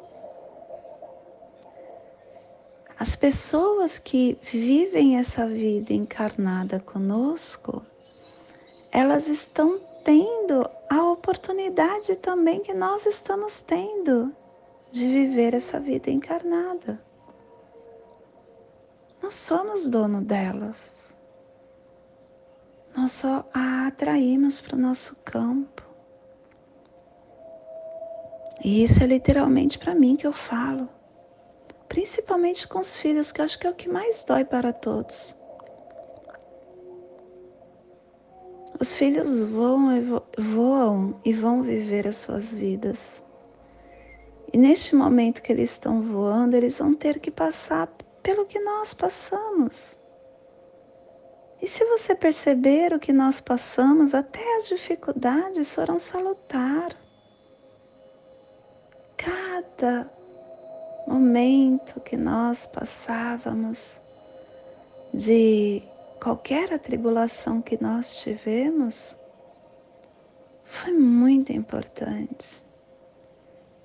As 2.96 3.16
pessoas 3.16 3.98
que 3.98 4.38
vivem 4.40 5.18
essa 5.18 5.44
vida 5.48 5.92
encarnada 5.92 6.78
conosco, 6.78 7.84
elas 8.92 9.26
estão 9.26 9.80
tendo 10.04 10.70
a 10.88 11.02
oportunidade 11.10 12.14
também 12.14 12.60
que 12.60 12.72
nós 12.72 13.06
estamos 13.06 13.60
tendo 13.60 14.32
de 14.96 15.06
viver 15.06 15.52
essa 15.52 15.78
vida 15.78 16.10
encarnada. 16.10 16.98
Nós 19.22 19.34
somos 19.34 19.90
dono 19.90 20.22
delas. 20.22 21.14
Nós 22.96 23.12
só 23.12 23.46
a 23.52 23.88
atraímos 23.88 24.62
para 24.62 24.74
o 24.74 24.80
nosso 24.80 25.14
campo. 25.16 25.82
E 28.64 28.82
isso 28.82 29.02
é 29.02 29.06
literalmente 29.06 29.78
para 29.78 29.94
mim 29.94 30.16
que 30.16 30.26
eu 30.26 30.32
falo. 30.32 30.88
Principalmente 31.88 32.66
com 32.66 32.78
os 32.78 32.96
filhos, 32.96 33.30
que 33.30 33.42
eu 33.42 33.44
acho 33.44 33.58
que 33.58 33.66
é 33.66 33.70
o 33.70 33.74
que 33.74 33.90
mais 33.90 34.24
dói 34.24 34.46
para 34.46 34.72
todos. 34.72 35.36
Os 38.80 38.96
filhos 38.96 39.42
voam, 39.42 40.22
voam 40.38 41.20
e 41.22 41.34
vão 41.34 41.62
viver 41.62 42.08
as 42.08 42.16
suas 42.16 42.54
vidas. 42.54 43.25
E 44.56 44.58
neste 44.58 44.96
momento 44.96 45.42
que 45.42 45.52
eles 45.52 45.72
estão 45.72 46.00
voando, 46.00 46.56
eles 46.56 46.78
vão 46.78 46.94
ter 46.94 47.20
que 47.20 47.30
passar 47.30 47.88
pelo 48.22 48.46
que 48.46 48.58
nós 48.58 48.94
passamos. 48.94 50.00
E 51.60 51.68
se 51.68 51.84
você 51.84 52.14
perceber 52.14 52.94
o 52.94 52.98
que 52.98 53.12
nós 53.12 53.38
passamos, 53.38 54.14
até 54.14 54.56
as 54.56 54.66
dificuldades 54.66 55.74
foram 55.74 55.98
salutar. 55.98 56.88
Cada 59.18 60.10
momento 61.06 62.00
que 62.00 62.16
nós 62.16 62.66
passávamos 62.66 64.00
de 65.12 65.82
qualquer 66.18 66.72
atribulação 66.72 67.60
que 67.60 67.76
nós 67.78 68.22
tivemos 68.22 69.18
foi 70.64 70.94
muito 70.94 71.52
importante 71.52 72.65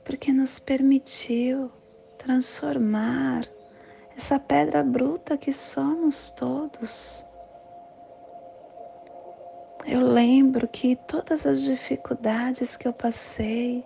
porque 0.04 0.32
nos 0.32 0.60
permitiu 0.60 1.72
transformar 2.18 3.44
essa 4.16 4.40
pedra 4.40 4.84
bruta 4.84 5.38
que 5.38 5.52
somos 5.52 6.32
todos. 6.32 7.26
Eu 9.86 10.02
lembro 10.02 10.68
que 10.68 10.96
todas 10.96 11.46
as 11.46 11.62
dificuldades 11.64 12.78
que 12.78 12.88
eu 12.88 12.94
passei 12.94 13.84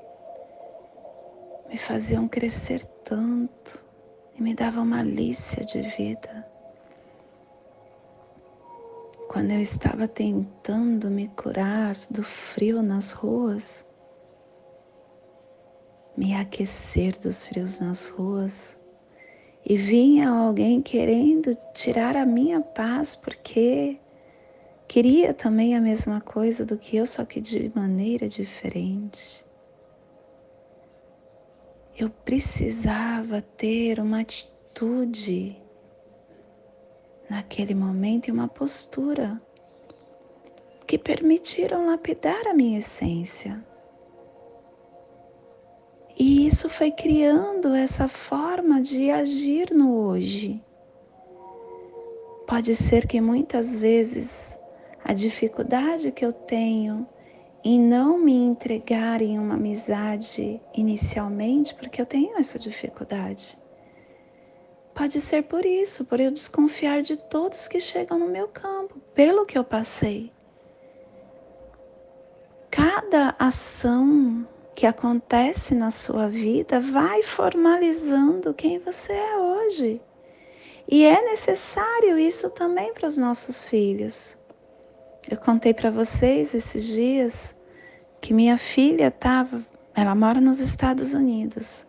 me 1.70 1.78
faziam 1.78 2.28
crescer 2.28 2.84
tanto 3.04 3.80
e 4.38 4.42
me 4.42 4.54
davam 4.54 4.86
malícia 4.86 5.64
de 5.64 5.82
vida. 5.82 6.46
Quando 9.30 9.52
eu 9.52 9.60
estava 9.60 10.08
tentando 10.08 11.10
me 11.10 11.30
curar 11.30 11.96
do 12.10 12.24
frio 12.24 12.82
nas 12.82 13.12
ruas, 13.12 13.85
me 16.18 16.34
aquecer 16.34 17.18
dos 17.20 17.46
frios 17.46 17.80
nas 17.80 18.10
ruas 18.10 18.78
e 19.66 19.76
vinha 19.78 20.30
alguém 20.30 20.82
querendo 20.82 21.58
tirar 21.74 22.16
a 22.16 22.26
minha 22.26 22.62
paz 22.62 23.16
porque 23.16 24.00
queria 24.88 25.34
também 25.34 25.76
a 25.76 25.82
mesma 25.82 26.22
coisa 26.22 26.64
do 26.64 26.78
que 26.78 26.96
eu, 26.98 27.06
só 27.06 27.26
que 27.26 27.42
de 27.42 27.72
maneira 27.76 28.30
diferente. 28.30 29.44
Eu 31.98 32.10
precisava 32.10 33.42
ter 33.42 34.00
uma 34.00 34.20
atitude 34.22 35.58
naquele 37.30 37.74
momento 37.74 38.28
e 38.28 38.32
uma 38.32 38.48
postura 38.48 39.42
que 40.86 40.98
permitiram 40.98 41.88
lapidar 41.88 42.48
a 42.48 42.54
minha 42.54 42.78
essência. 42.78 43.66
Isso 46.46 46.70
foi 46.70 46.92
criando 46.92 47.74
essa 47.74 48.08
forma 48.08 48.80
de 48.80 49.10
agir 49.10 49.74
no 49.74 49.98
hoje. 49.98 50.64
Pode 52.46 52.76
ser 52.76 53.08
que 53.08 53.20
muitas 53.20 53.76
vezes 53.76 54.56
a 55.04 55.12
dificuldade 55.12 56.12
que 56.12 56.24
eu 56.24 56.32
tenho 56.32 57.08
em 57.64 57.80
não 57.80 58.20
me 58.20 58.36
entregar 58.36 59.24
em 59.24 59.40
uma 59.40 59.56
amizade 59.56 60.62
inicialmente, 60.72 61.74
porque 61.74 62.00
eu 62.00 62.06
tenho 62.06 62.38
essa 62.38 62.60
dificuldade. 62.60 63.58
Pode 64.94 65.20
ser 65.20 65.46
por 65.46 65.66
isso, 65.66 66.06
por 66.06 66.20
eu 66.20 66.30
desconfiar 66.30 67.02
de 67.02 67.18
todos 67.18 67.68
que 67.68 67.80
chegam 67.80 68.20
no 68.20 68.28
meu 68.28 68.48
campo, 68.50 69.00
pelo 69.16 69.48
que 69.48 69.58
eu 69.58 69.64
passei. 69.64 70.32
Cada 72.70 73.36
ação 73.40 74.48
que 74.76 74.86
acontece 74.86 75.74
na 75.74 75.90
sua 75.90 76.28
vida 76.28 76.82
vai 76.82 77.24
formalizando 77.24 78.54
quem 78.54 78.78
você 78.78 79.14
é 79.14 79.38
hoje. 79.38 80.02
E 80.88 81.06
é 81.06 81.22
necessário 81.24 82.20
isso 82.20 82.50
também 82.50 82.94
para 82.94 83.08
os 83.08 83.18
nossos 83.18 83.68
filhos. 83.68 84.38
Eu 85.32 85.38
contei 85.38 85.74
para 85.74 85.90
vocês 85.90 86.54
esses 86.54 86.84
dias 86.84 87.56
que 88.22 88.34
minha 88.34 88.58
filha 88.58 89.08
estava, 89.08 89.66
ela 89.96 90.14
mora 90.14 90.42
nos 90.42 90.60
Estados 90.60 91.14
Unidos. 91.14 91.88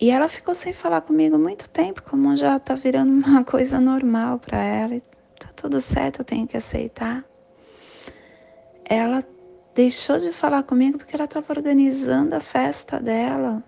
E 0.00 0.10
ela 0.10 0.28
ficou 0.28 0.54
sem 0.54 0.72
falar 0.72 1.00
comigo 1.02 1.38
muito 1.38 1.68
tempo, 1.70 2.02
como 2.02 2.36
já 2.36 2.56
está 2.56 2.74
virando 2.74 3.10
uma 3.26 3.44
coisa 3.44 3.80
normal 3.80 4.40
para 4.40 4.58
ela. 4.58 4.96
E 4.96 5.00
tá 5.38 5.48
tudo 5.54 5.80
certo, 5.80 6.20
eu 6.20 6.24
tenho 6.24 6.46
que 6.46 6.56
aceitar. 6.56 7.24
Ela 8.84 9.24
deixou 9.78 10.18
de 10.18 10.32
falar 10.32 10.64
comigo 10.64 10.98
porque 10.98 11.14
ela 11.14 11.26
estava 11.26 11.52
organizando 11.52 12.34
a 12.34 12.40
festa 12.40 12.98
dela. 12.98 13.62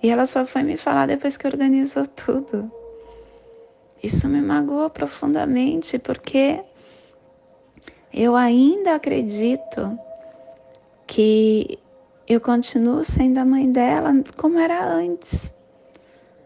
E 0.00 0.08
ela 0.08 0.24
só 0.24 0.46
foi 0.46 0.62
me 0.62 0.76
falar 0.76 1.06
depois 1.06 1.36
que 1.36 1.48
organizou 1.48 2.06
tudo. 2.06 2.70
Isso 4.00 4.28
me 4.28 4.40
magoou 4.40 4.88
profundamente 4.88 5.98
porque 5.98 6.62
eu 8.14 8.36
ainda 8.36 8.94
acredito 8.94 9.98
que 11.08 11.76
eu 12.28 12.40
continuo 12.40 13.02
sendo 13.02 13.38
a 13.38 13.44
mãe 13.44 13.68
dela 13.68 14.12
como 14.36 14.60
era 14.60 14.84
antes. 14.84 15.52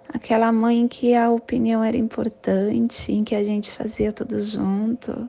Aquela 0.09 0.51
mãe 0.51 0.81
em 0.81 0.89
que 0.89 1.15
a 1.15 1.29
opinião 1.31 1.85
era 1.85 1.99
importante, 1.99 3.13
em 3.13 3.25
que 3.25 3.35
a 3.35 3.45
gente 3.45 3.71
fazia 3.71 4.11
tudo 4.11 4.41
junto, 4.41 5.29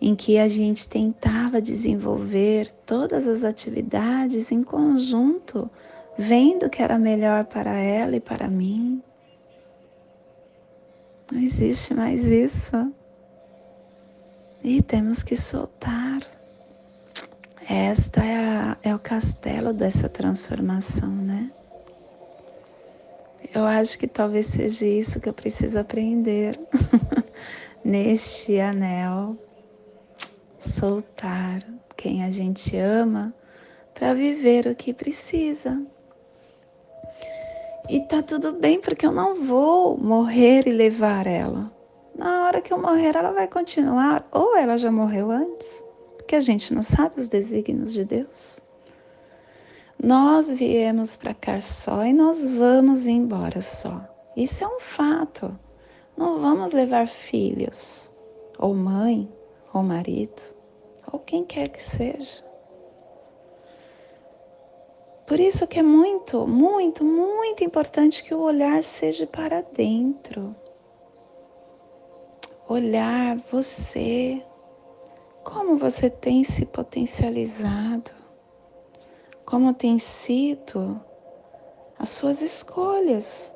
em 0.00 0.14
que 0.14 0.38
a 0.38 0.48
gente 0.48 0.88
tentava 0.88 1.60
desenvolver 1.60 2.72
todas 2.86 3.28
as 3.28 3.44
atividades 3.44 4.50
em 4.50 4.62
conjunto, 4.62 5.70
vendo 6.16 6.70
que 6.70 6.82
era 6.82 6.98
melhor 6.98 7.44
para 7.44 7.74
ela 7.74 8.16
e 8.16 8.20
para 8.20 8.48
mim. 8.48 9.02
Não 11.30 11.38
existe 11.38 11.92
mais 11.92 12.24
isso. 12.26 12.92
E 14.64 14.80
temos 14.82 15.22
que 15.22 15.36
soltar. 15.36 16.22
Esta 17.68 18.24
é, 18.24 18.36
a, 18.36 18.76
é 18.82 18.94
o 18.94 18.98
castelo 18.98 19.72
dessa 19.72 20.08
transformação, 20.08 21.08
né? 21.08 21.52
Eu 23.54 23.64
acho 23.64 23.98
que 23.98 24.06
talvez 24.06 24.46
seja 24.46 24.86
isso 24.86 25.20
que 25.20 25.28
eu 25.28 25.32
preciso 25.32 25.78
aprender 25.78 26.58
neste 27.84 28.58
anel 28.60 29.36
soltar 30.60 31.62
quem 31.96 32.24
a 32.24 32.30
gente 32.30 32.76
ama 32.76 33.34
para 33.94 34.14
viver 34.14 34.66
o 34.66 34.74
que 34.74 34.94
precisa. 34.94 35.84
E 37.88 38.00
tá 38.00 38.22
tudo 38.22 38.52
bem, 38.52 38.80
porque 38.80 39.04
eu 39.04 39.12
não 39.12 39.42
vou 39.44 39.98
morrer 39.98 40.66
e 40.66 40.72
levar 40.72 41.26
ela. 41.26 41.72
Na 42.14 42.44
hora 42.46 42.60
que 42.60 42.72
eu 42.72 42.78
morrer, 42.78 43.16
ela 43.16 43.32
vai 43.32 43.48
continuar, 43.48 44.28
ou 44.30 44.56
ela 44.56 44.76
já 44.76 44.92
morreu 44.92 45.30
antes, 45.30 45.84
porque 46.16 46.36
a 46.36 46.40
gente 46.40 46.72
não 46.72 46.82
sabe 46.82 47.20
os 47.20 47.28
desígnios 47.28 47.92
de 47.92 48.04
Deus. 48.04 48.60
Nós 50.02 50.50
viemos 50.50 51.16
para 51.16 51.34
cá 51.34 51.60
só 51.60 52.04
e 52.04 52.12
nós 52.12 52.54
vamos 52.54 53.06
embora 53.06 53.60
só. 53.60 54.00
Isso 54.36 54.64
é 54.64 54.66
um 54.66 54.80
fato. 54.80 55.58
Não 56.16 56.38
vamos 56.38 56.72
levar 56.72 57.06
filhos, 57.06 58.10
ou 58.58 58.74
mãe, 58.74 59.30
ou 59.72 59.82
marido, 59.82 60.42
ou 61.12 61.18
quem 61.18 61.44
quer 61.44 61.68
que 61.68 61.82
seja. 61.82 62.44
Por 65.26 65.38
isso 65.38 65.66
que 65.68 65.78
é 65.78 65.82
muito, 65.82 66.44
muito, 66.44 67.04
muito 67.04 67.62
importante 67.62 68.24
que 68.24 68.34
o 68.34 68.40
olhar 68.40 68.82
seja 68.82 69.28
para 69.28 69.60
dentro. 69.60 70.56
Olhar 72.68 73.36
você, 73.50 74.44
como 75.44 75.76
você 75.76 76.10
tem 76.10 76.42
se 76.42 76.66
potencializado, 76.66 78.10
como 79.44 79.72
tem 79.72 80.00
sido 80.00 81.00
as 81.96 82.08
suas 82.08 82.42
escolhas, 82.42 83.54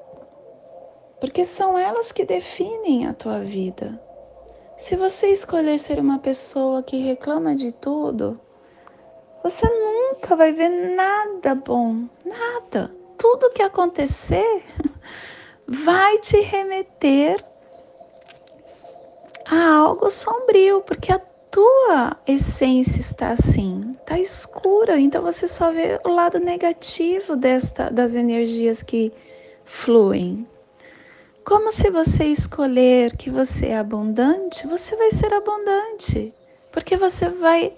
porque 1.18 1.44
são 1.44 1.76
elas 1.76 2.12
que 2.12 2.24
definem 2.24 3.08
a 3.08 3.14
tua 3.14 3.40
vida. 3.40 4.00
Se 4.76 4.96
você 4.96 5.28
escolher 5.28 5.78
ser 5.78 6.00
uma 6.00 6.18
pessoa 6.18 6.82
que 6.82 6.96
reclama 6.98 7.54
de 7.54 7.70
tudo, 7.70 8.40
você 9.42 9.66
nunca 9.68 10.34
vai 10.34 10.52
ver 10.52 10.68
nada 10.68 11.54
bom, 11.54 12.08
nada. 12.24 12.94
Tudo 13.16 13.52
que 13.52 13.62
acontecer 13.62 14.64
vai 15.66 16.18
te 16.18 16.40
remeter 16.40 17.44
a 19.46 19.76
algo 19.76 20.10
sombrio, 20.10 20.80
porque 20.80 21.12
a 21.12 21.20
tua 21.50 22.16
essência 22.26 23.00
está 23.00 23.28
assim, 23.28 23.92
está 24.00 24.18
escura, 24.18 24.98
então 24.98 25.22
você 25.22 25.46
só 25.46 25.70
vê 25.70 26.00
o 26.04 26.08
lado 26.08 26.40
negativo 26.40 27.36
desta 27.36 27.90
das 27.90 28.16
energias 28.16 28.82
que 28.82 29.12
fluem. 29.64 30.48
Como 31.44 31.70
se 31.70 31.90
você 31.90 32.24
escolher 32.24 33.14
que 33.18 33.28
você 33.28 33.66
é 33.66 33.76
abundante, 33.76 34.66
você 34.66 34.96
vai 34.96 35.10
ser 35.10 35.32
abundante, 35.34 36.32
porque 36.72 36.96
você 36.96 37.28
vai 37.28 37.74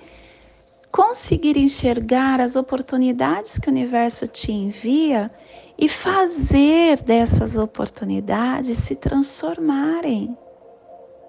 conseguir 0.92 1.57
enxergar 1.59 2.40
as 2.40 2.55
oportunidades 2.55 3.59
que 3.59 3.68
o 3.68 3.72
universo 3.72 4.29
te 4.29 4.52
envia 4.52 5.33
e 5.76 5.88
fazer 5.88 7.02
dessas 7.02 7.57
oportunidades 7.57 8.79
se 8.79 8.94
transformarem 8.94 10.38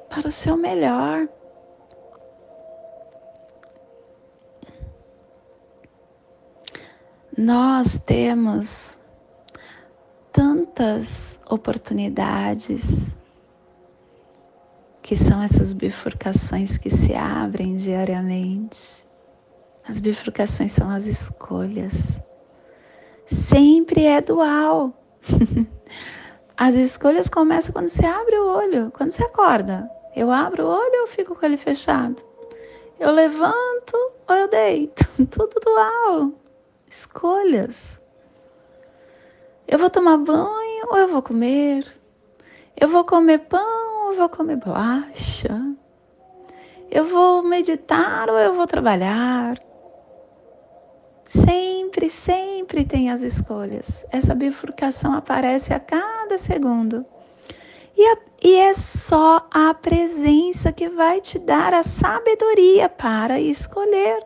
para 0.08 0.28
o 0.28 0.32
seu 0.32 0.56
melhor. 0.56 1.28
Nós 7.36 8.00
temos 8.00 8.97
tantas 10.38 11.40
oportunidades, 11.50 13.18
que 15.02 15.18
são 15.18 15.42
essas 15.42 15.74
bifurcações 15.74 16.78
que 16.78 16.92
se 16.92 17.16
abrem 17.16 17.76
diariamente. 17.76 19.08
As 19.84 20.00
bifurcações 20.00 20.72
são 20.72 20.92
as 20.92 21.08
escolhas. 21.08 22.22
Sempre 23.26 24.04
é 24.04 24.22
dual. 24.22 24.94
As 26.56 26.76
escolhas 26.76 27.30
começam 27.30 27.74
quando 27.74 27.88
você 27.88 28.06
abre 28.06 28.36
o 28.36 28.48
olho, 28.48 28.92
quando 28.92 29.12
você 29.12 29.24
acorda. 29.24 29.90
Eu 30.16 30.32
abro 30.32 30.66
o 30.66 30.70
olho 30.70 31.02
ou 31.02 31.08
fico 31.08 31.36
com 31.36 31.46
ele 31.46 31.58
fechado? 31.58 32.16
Eu 33.00 33.12
levanto 33.12 33.96
ou 34.28 34.36
eu 34.36 34.48
deito? 34.48 35.04
Tudo 35.30 35.60
dual. 35.64 36.32
Escolhas. 36.88 38.00
Eu 39.68 39.78
vou 39.78 39.90
tomar 39.90 40.18
banho 40.18 40.88
ou 40.90 40.98
eu 40.98 41.10
vou 41.10 41.22
comer? 41.22 41.86
Eu 42.80 42.88
vou 42.88 43.04
comer 43.04 43.40
pão 43.40 44.06
ou 44.06 44.12
eu 44.12 44.18
vou 44.18 44.30
comer 44.30 44.56
bolacha? 44.56 45.76
Eu 46.90 47.04
vou 47.04 47.44
meditar 47.44 48.30
ou 48.30 48.40
eu 48.40 48.54
vou 48.54 48.66
trabalhar? 48.66 49.60
Sempre, 51.26 52.10
sempre 52.10 52.86
tem 52.86 53.12
as 53.12 53.22
escolhas. 53.22 54.06
Essa 54.10 54.34
bifurcação 54.34 55.14
aparece 55.14 55.74
a 55.74 55.82
cada 55.82 56.38
segundo. 56.38 57.06
E, 57.98 58.06
a, 58.06 58.18
e, 58.42 58.56
é 58.56 58.74
só 58.74 59.46
a 59.52 59.74
presença 59.74 60.72
que 60.72 60.88
vai 60.88 61.20
te 61.20 61.40
dar 61.40 61.74
a 61.74 61.84
sabedoria 61.84 62.88
para 62.88 63.42
escolher 63.42 64.24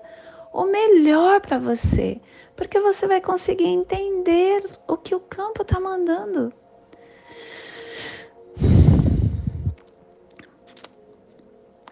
o 0.53 0.65
melhor 0.65 1.41
para 1.41 1.57
você 1.57 2.21
porque 2.61 2.79
você 2.79 3.07
vai 3.07 3.19
conseguir 3.19 3.65
entender 3.65 4.63
o 4.87 4.95
que 4.95 5.15
o 5.15 5.19
campo 5.19 5.63
está 5.63 5.79
mandando. 5.79 6.53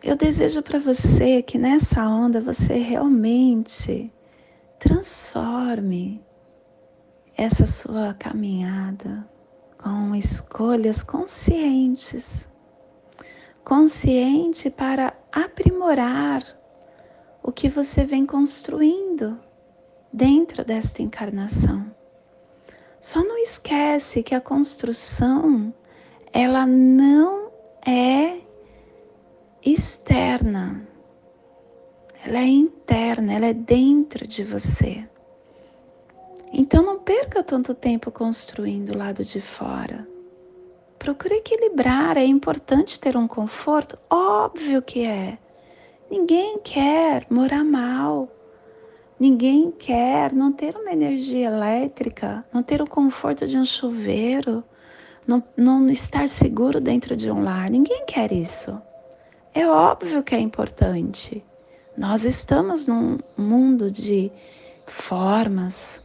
Eu 0.04 0.16
desejo 0.16 0.62
para 0.62 0.78
você 0.78 1.42
que 1.42 1.58
nessa 1.58 2.08
onda 2.08 2.40
você 2.40 2.76
realmente 2.76 4.14
transforme 4.78 6.24
essa 7.36 7.66
sua 7.66 8.14
caminhada 8.14 9.28
com 9.76 10.14
escolhas 10.14 11.02
conscientes 11.02 12.48
consciente 13.64 14.70
para 14.70 15.18
aprimorar 15.32 16.44
o 17.42 17.52
que 17.52 17.68
você 17.68 18.06
vem 18.06 18.24
construindo 18.24 19.49
dentro 20.12 20.64
desta 20.64 21.02
encarnação. 21.02 21.94
Só 23.00 23.24
não 23.24 23.38
esquece 23.38 24.22
que 24.22 24.36
a 24.36 24.42
construção 24.42 25.74
ela 26.34 26.66
não 26.66 27.50
é 27.86 28.40
externa. 29.64 30.88
Ela 32.26 32.40
é 32.40 32.48
interna, 32.48 33.34
ela 33.34 33.46
é 33.48 33.54
dentro 33.54 34.28
de 34.28 34.44
você. 34.44 35.08
Então 36.52 36.84
não 36.84 37.00
perca 37.00 37.44
tanto 37.44 37.74
tempo 37.74 38.12
construindo 38.12 38.90
o 38.90 38.98
lado 38.98 39.24
de 39.24 39.40
fora. 39.40 40.08
Procure 40.98 41.36
equilibrar, 41.36 42.18
é 42.18 42.26
importante 42.26 43.00
ter 43.00 43.16
um 43.16 43.28
conforto? 43.28 43.98
Óbvio 44.10 44.82
que 44.82 45.06
é. 45.06 45.38
Ninguém 46.12 46.60
quer 46.60 47.26
morar 47.30 47.64
mal. 47.64 48.28
Ninguém 49.20 49.70
quer 49.70 50.32
não 50.32 50.52
ter 50.52 50.78
uma 50.78 50.94
energia 50.94 51.48
elétrica, 51.48 52.46
não 52.54 52.64
ter 52.64 52.82
o 52.82 52.88
conforto 52.88 53.46
de 53.46 53.58
um 53.58 53.66
chuveiro, 53.66 54.64
não, 55.28 55.44
não 55.58 55.90
estar 55.90 56.30
seguro 56.30 56.80
dentro 56.80 57.18
de 57.18 57.30
um 57.30 57.44
lar. 57.44 57.70
Ninguém 57.70 58.06
quer 58.06 58.32
isso. 58.32 58.82
É 59.54 59.68
óbvio 59.68 60.24
que 60.24 60.34
é 60.34 60.40
importante. 60.40 61.44
Nós 61.98 62.24
estamos 62.24 62.88
num 62.88 63.18
mundo 63.38 63.92
de 63.92 64.32
formas, 64.86 66.02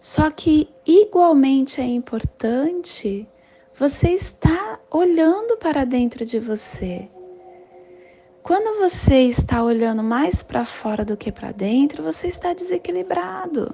só 0.00 0.30
que 0.30 0.68
igualmente 0.86 1.80
é 1.80 1.86
importante 1.86 3.28
você 3.74 4.10
estar 4.10 4.80
olhando 4.90 5.56
para 5.56 5.84
dentro 5.84 6.24
de 6.24 6.38
você. 6.38 7.08
Quando 8.42 8.80
você 8.80 9.22
está 9.22 9.62
olhando 9.62 10.02
mais 10.02 10.42
para 10.42 10.64
fora 10.64 11.04
do 11.04 11.16
que 11.16 11.30
para 11.30 11.52
dentro, 11.52 12.02
você 12.02 12.26
está 12.26 12.52
desequilibrado. 12.52 13.72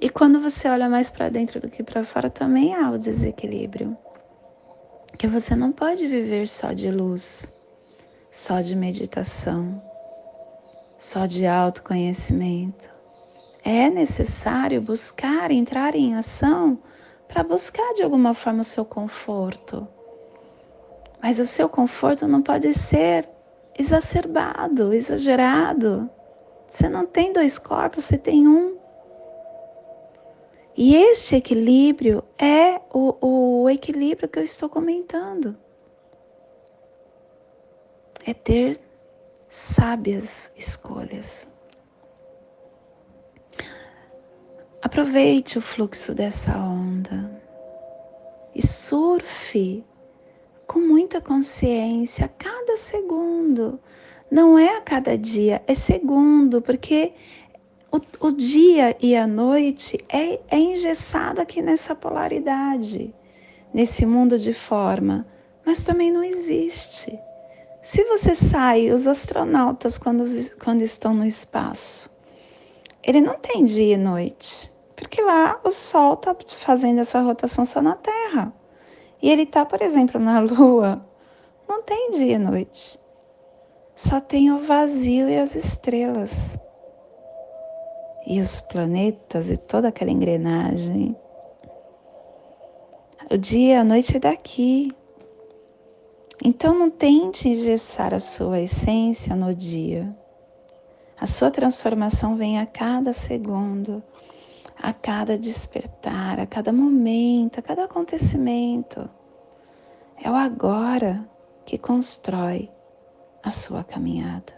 E 0.00 0.08
quando 0.08 0.40
você 0.40 0.66
olha 0.66 0.88
mais 0.88 1.10
para 1.10 1.28
dentro 1.28 1.60
do 1.60 1.68
que 1.68 1.82
para 1.82 2.02
fora, 2.02 2.30
também 2.30 2.74
há 2.74 2.90
o 2.90 2.98
desequilíbrio. 2.98 3.94
Que 5.18 5.26
você 5.26 5.54
não 5.54 5.70
pode 5.70 6.06
viver 6.06 6.48
só 6.48 6.72
de 6.72 6.90
luz, 6.90 7.52
só 8.30 8.62
de 8.62 8.74
meditação, 8.74 9.82
só 10.96 11.26
de 11.26 11.46
autoconhecimento. 11.46 12.88
É 13.62 13.90
necessário 13.90 14.80
buscar, 14.80 15.50
entrar 15.50 15.94
em 15.94 16.14
ação 16.14 16.78
para 17.28 17.42
buscar 17.42 17.92
de 17.92 18.02
alguma 18.02 18.32
forma 18.32 18.62
o 18.62 18.64
seu 18.64 18.86
conforto. 18.86 19.86
Mas 21.22 21.38
o 21.38 21.46
seu 21.46 21.68
conforto 21.68 22.26
não 22.26 22.42
pode 22.42 22.72
ser 22.72 23.28
exacerbado, 23.78 24.92
exagerado. 24.92 26.08
Você 26.66 26.88
não 26.88 27.06
tem 27.06 27.32
dois 27.32 27.58
corpos, 27.58 28.04
você 28.04 28.16
tem 28.16 28.46
um. 28.46 28.78
E 30.76 30.94
este 30.96 31.36
equilíbrio 31.36 32.24
é 32.38 32.80
o, 32.92 33.62
o 33.64 33.68
equilíbrio 33.68 34.28
que 34.28 34.38
eu 34.38 34.42
estou 34.42 34.68
comentando. 34.68 35.56
É 38.24 38.32
ter 38.32 38.80
sábias 39.48 40.52
escolhas. 40.56 41.48
Aproveite 44.80 45.58
o 45.58 45.60
fluxo 45.60 46.14
dessa 46.14 46.56
onda 46.56 47.30
e 48.54 48.66
surfe 48.66 49.84
com 50.70 50.78
muita 50.78 51.20
consciência 51.20 52.26
a 52.26 52.28
cada 52.28 52.76
segundo. 52.76 53.80
Não 54.30 54.56
é 54.56 54.76
a 54.76 54.80
cada 54.80 55.18
dia, 55.18 55.60
é 55.66 55.74
segundo, 55.74 56.62
porque 56.62 57.12
o, 57.90 58.28
o 58.28 58.30
dia 58.30 58.96
e 59.00 59.16
a 59.16 59.26
noite 59.26 59.98
é, 60.08 60.38
é 60.48 60.56
engessado 60.56 61.40
aqui 61.40 61.60
nessa 61.60 61.92
polaridade, 61.96 63.12
nesse 63.74 64.06
mundo 64.06 64.38
de 64.38 64.52
forma, 64.52 65.26
mas 65.66 65.82
também 65.82 66.12
não 66.12 66.22
existe. 66.22 67.18
Se 67.82 68.04
você 68.04 68.36
sai, 68.36 68.92
os 68.92 69.08
astronautas, 69.08 69.98
quando, 69.98 70.22
quando 70.62 70.82
estão 70.82 71.12
no 71.12 71.26
espaço, 71.26 72.08
ele 73.02 73.20
não 73.20 73.36
tem 73.40 73.64
dia 73.64 73.94
e 73.94 73.96
noite, 73.96 74.72
porque 74.94 75.20
lá 75.20 75.60
o 75.64 75.72
Sol 75.72 76.14
está 76.14 76.36
fazendo 76.46 77.00
essa 77.00 77.20
rotação 77.20 77.64
só 77.64 77.82
na 77.82 77.96
Terra. 77.96 78.59
E 79.22 79.30
ele 79.30 79.42
está, 79.42 79.64
por 79.64 79.82
exemplo, 79.82 80.20
na 80.20 80.40
Lua, 80.40 81.04
não 81.68 81.82
tem 81.82 82.10
dia 82.12 82.36
e 82.36 82.38
noite. 82.38 82.98
Só 83.94 84.20
tem 84.20 84.50
o 84.50 84.58
vazio 84.58 85.28
e 85.28 85.38
as 85.38 85.54
estrelas. 85.54 86.58
E 88.26 88.40
os 88.40 88.60
planetas 88.60 89.50
e 89.50 89.56
toda 89.56 89.88
aquela 89.88 90.10
engrenagem. 90.10 91.16
O 93.30 93.36
dia 93.36 93.74
e 93.74 93.78
a 93.78 93.84
noite 93.84 94.16
é 94.16 94.20
daqui. 94.20 94.90
Então 96.42 96.78
não 96.78 96.90
tente 96.90 97.48
engessar 97.48 98.14
a 98.14 98.18
sua 98.18 98.60
essência 98.60 99.36
no 99.36 99.54
dia. 99.54 100.16
A 101.20 101.26
sua 101.26 101.50
transformação 101.50 102.34
vem 102.34 102.58
a 102.58 102.64
cada 102.64 103.12
segundo, 103.12 104.02
a 104.82 104.92
cada 104.92 105.38
despertar, 105.38 106.40
a 106.40 106.46
cada 106.46 106.72
momento, 106.72 107.58
a 107.58 107.62
cada 107.62 107.84
acontecimento. 107.84 109.08
É 110.22 110.30
o 110.30 110.34
agora 110.34 111.28
que 111.64 111.76
constrói 111.76 112.70
a 113.42 113.50
sua 113.50 113.84
caminhada. 113.84 114.52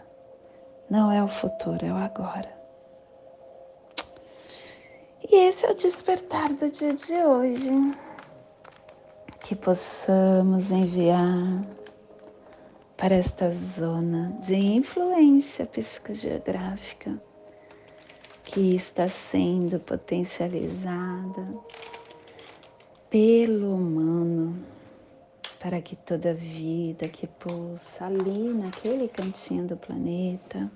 Não 0.89 1.11
é 1.11 1.23
o 1.23 1.27
futuro, 1.27 1.85
é 1.85 1.91
o 1.91 1.97
agora. 1.97 2.51
E 5.29 5.35
esse 5.35 5.65
é 5.65 5.71
o 5.71 5.75
despertar 5.75 6.53
do 6.53 6.69
dia 6.69 6.93
de 6.93 7.15
hoje. 7.15 7.71
Que 9.41 9.55
possamos 9.55 10.71
enviar 10.71 11.65
para 12.95 13.15
esta 13.15 13.51
zona 13.51 14.37
de 14.39 14.55
influência 14.55 15.65
psicogeográfica 15.65 17.21
que 18.53 18.75
está 18.75 19.07
sendo 19.09 19.79
potencializada 19.79 21.43
pelo 23.09 23.73
humano, 23.73 24.63
para 25.59 25.81
que 25.81 25.95
toda 25.95 26.35
vida 26.35 27.09
que 27.09 27.25
pulsa 27.25 28.05
ali 28.05 28.53
naquele 28.53 29.07
cantinho 29.07 29.65
do 29.65 29.75
planeta 29.75 30.71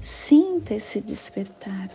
sinta 0.00 0.74
esse 0.74 1.00
despertar 1.00 1.90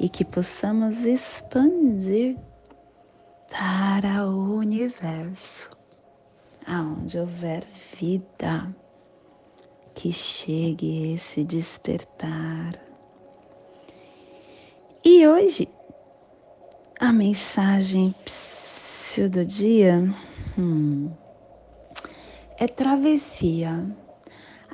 e 0.00 0.08
que 0.08 0.24
possamos 0.24 1.04
expandir 1.04 2.38
para 3.50 4.24
o 4.24 4.56
universo 4.56 5.68
aonde 6.66 7.18
houver 7.18 7.66
vida, 8.00 8.74
que 9.94 10.10
chegue 10.10 11.12
esse 11.12 11.44
despertar. 11.44 12.87
E 15.04 15.26
hoje, 15.26 15.68
a 17.00 17.12
mensagem 17.12 18.14
do 19.30 19.44
dia 19.44 20.14
hum, 20.56 21.10
é 22.56 22.68
travessia. 22.68 23.84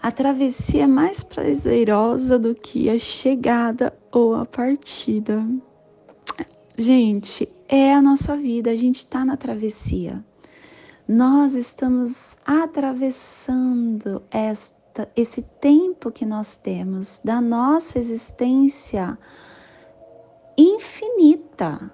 A 0.03 0.11
travessia 0.11 0.85
é 0.85 0.87
mais 0.87 1.23
prazerosa 1.23 2.39
do 2.39 2.55
que 2.55 2.91
a 2.91 2.99
chegada 2.99 3.97
ou 4.13 4.35
a 4.35 4.45
partida. 4.45 5.43
Gente, 6.77 7.49
é 7.69 7.95
a 7.95 8.03
nossa 8.03 8.37
vida, 8.37 8.71
a 8.71 8.77
gente 8.77 8.97
está 8.97 9.25
na 9.25 9.37
travessia 9.37 10.23
nós 11.07 11.55
estamos 11.55 12.37
atravessando 12.47 14.23
esta, 14.31 15.07
esse 15.15 15.43
tempo 15.61 16.11
que 16.11 16.25
nós 16.25 16.57
temos 16.57 17.21
da 17.23 17.41
nossa 17.43 17.99
existência 17.99 19.19
infinita. 20.57 21.91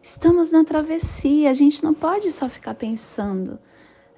Estamos 0.00 0.52
na 0.52 0.64
travessia, 0.64 1.50
a 1.50 1.54
gente 1.54 1.82
não 1.82 1.92
pode 1.92 2.30
só 2.30 2.48
ficar 2.48 2.74
pensando 2.74 3.58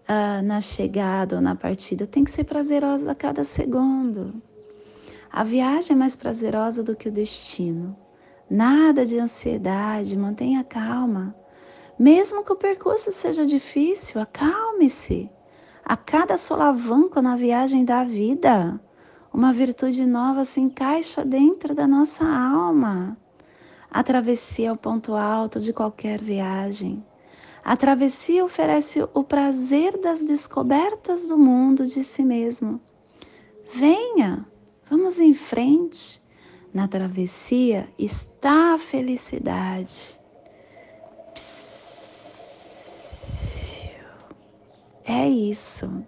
uh, 0.08 0.42
na 0.44 0.60
chegada 0.60 1.36
ou 1.36 1.42
na 1.42 1.54
partida, 1.54 2.06
tem 2.06 2.24
que 2.24 2.30
ser 2.30 2.44
prazerosa 2.44 3.10
a 3.10 3.14
cada 3.14 3.44
segundo. 3.44 4.40
A 5.32 5.44
viagem 5.44 5.94
é 5.94 5.98
mais 5.98 6.16
prazerosa 6.16 6.82
do 6.82 6.96
que 6.96 7.08
o 7.08 7.12
destino. 7.12 7.96
Nada 8.48 9.06
de 9.06 9.18
ansiedade, 9.18 10.16
mantenha 10.16 10.64
calma. 10.64 11.34
Mesmo 11.98 12.44
que 12.44 12.52
o 12.52 12.56
percurso 12.56 13.12
seja 13.12 13.46
difícil, 13.46 14.20
acalme-se. 14.20 15.30
A 15.84 15.96
cada 15.96 16.36
solavanco 16.36 17.22
na 17.22 17.36
viagem 17.36 17.84
da 17.84 18.02
vida, 18.04 18.80
uma 19.32 19.52
virtude 19.52 20.04
nova 20.04 20.44
se 20.44 20.60
encaixa 20.60 21.24
dentro 21.24 21.74
da 21.74 21.86
nossa 21.86 22.24
alma. 22.24 23.16
A 23.90 24.04
travessia 24.04 24.68
é 24.68 24.72
o 24.72 24.76
ponto 24.76 25.14
alto 25.14 25.58
de 25.58 25.72
qualquer 25.72 26.22
viagem. 26.22 27.04
A 27.62 27.76
travessia 27.76 28.44
oferece 28.44 29.02
o 29.12 29.24
prazer 29.24 29.98
das 29.98 30.24
descobertas 30.24 31.28
do 31.28 31.36
mundo 31.36 31.86
de 31.86 32.04
si 32.04 32.22
mesmo. 32.22 32.80
Venha, 33.74 34.46
vamos 34.88 35.18
em 35.18 35.34
frente. 35.34 36.22
Na 36.72 36.86
travessia 36.86 37.88
está 37.98 38.74
a 38.74 38.78
felicidade. 38.78 40.18
É 45.04 45.28
isso. 45.28 46.06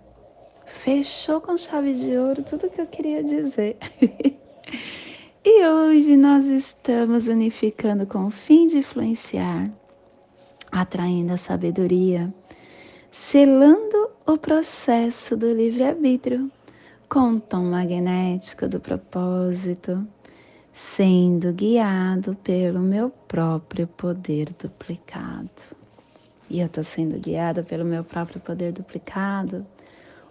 Fechou 0.65 1.41
com 1.41 1.57
chave 1.57 1.95
de 1.95 2.17
ouro 2.17 2.45
tudo 2.45 2.71
que 2.71 2.81
eu 2.81 2.87
queria 2.87 3.25
dizer. 3.25 3.77
e 5.45 5.67
hoje 5.67 6.17
nós 6.17 6.47
estamos 6.47 7.27
unificando 7.27 8.07
com 8.07 8.27
o 8.27 8.31
fim 8.31 8.69
de 8.69 8.79
influenciar, 8.79 9.69
atraindo 10.71 11.33
a 11.33 11.37
sabedoria, 11.37 12.33
selando 13.11 14.11
o 14.25 14.39
processo 14.39 15.37
do 15.37 15.53
livre-arbítrio 15.53 16.49
com 17.09 17.35
o 17.35 17.41
tom 17.41 17.65
magnético 17.65 18.69
do 18.69 18.79
propósito, 18.79 20.07
sendo 20.73 21.53
guiado 21.53 22.37
pelo 22.37 22.79
meu 22.79 23.11
próprio 23.11 23.89
poder 23.89 24.49
duplicado. 24.63 25.51
E 26.49 26.61
eu 26.61 26.67
estou 26.67 26.85
sendo 26.85 27.19
guiada 27.19 27.65
pelo 27.65 27.85
meu 27.85 28.05
próprio 28.05 28.41
poder 28.41 28.71
duplicado. 28.71 29.67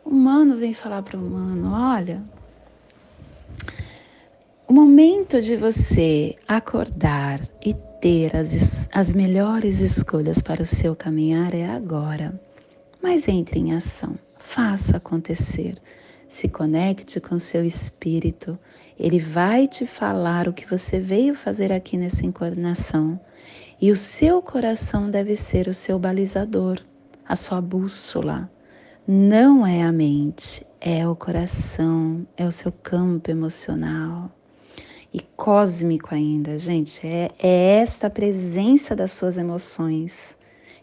O 0.06 0.12
humano 0.12 0.56
vem 0.56 0.74
falar 0.74 1.02
para 1.04 1.18
o 1.18 1.22
humano: 1.26 1.74
olha, 1.74 2.24
o 4.72 4.74
momento 4.74 5.42
de 5.42 5.58
você 5.58 6.34
acordar 6.48 7.42
e 7.62 7.74
ter 8.00 8.34
as, 8.34 8.88
as 8.90 9.14
melhores 9.14 9.82
escolhas 9.82 10.42
para 10.42 10.62
o 10.62 10.66
seu 10.66 10.96
caminhar 10.96 11.54
é 11.54 11.70
agora. 11.70 12.40
Mas 13.04 13.28
entre 13.28 13.60
em 13.60 13.74
ação, 13.74 14.18
faça 14.40 14.96
acontecer 14.96 15.76
se 16.26 16.48
conecte 16.48 17.20
com 17.20 17.38
seu 17.38 17.66
espírito. 17.66 18.58
Ele 18.98 19.20
vai 19.20 19.68
te 19.68 19.86
falar 19.86 20.48
o 20.48 20.54
que 20.54 20.66
você 20.66 21.02
veio 21.02 21.36
fazer 21.36 21.74
aqui 21.74 21.98
nessa 21.98 22.26
encarnação. 22.26 23.20
E 23.82 23.92
o 23.92 23.98
seu 23.98 24.42
coração 24.42 25.12
deve 25.12 25.36
ser 25.36 25.68
o 25.68 25.74
seu 25.74 26.00
balizador, 26.00 26.80
a 27.28 27.36
sua 27.36 27.60
bússola. 27.60 28.50
Não 29.06 29.68
é 29.68 29.84
a 29.84 29.92
mente, 29.92 30.66
é 30.80 31.06
o 31.06 31.14
coração, 31.14 32.26
é 32.38 32.48
o 32.48 32.52
seu 32.54 32.72
campo 32.72 33.30
emocional. 33.30 34.32
E 35.14 35.20
cósmico 35.20 36.14
ainda, 36.16 36.58
gente, 36.58 37.06
é, 37.06 37.32
é 37.38 37.82
esta 37.82 38.10
presença 38.10 38.96
das 38.96 39.12
suas 39.12 39.38
emoções 39.38 40.38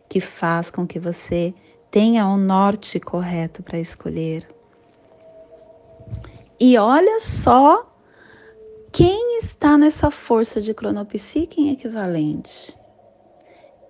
que 0.08 0.20
faz 0.20 0.70
com 0.70 0.86
que 0.86 0.98
você 0.98 1.54
tenha 1.90 2.26
o 2.28 2.36
norte 2.36 3.00
correto 3.00 3.62
para 3.62 3.78
escolher. 3.78 4.46
E 6.60 6.76
olha 6.76 7.20
só 7.20 7.90
quem 8.92 9.38
está 9.38 9.78
nessa 9.78 10.10
força 10.10 10.60
de 10.60 10.74
cronopsique 10.74 11.70
equivalente. 11.70 12.76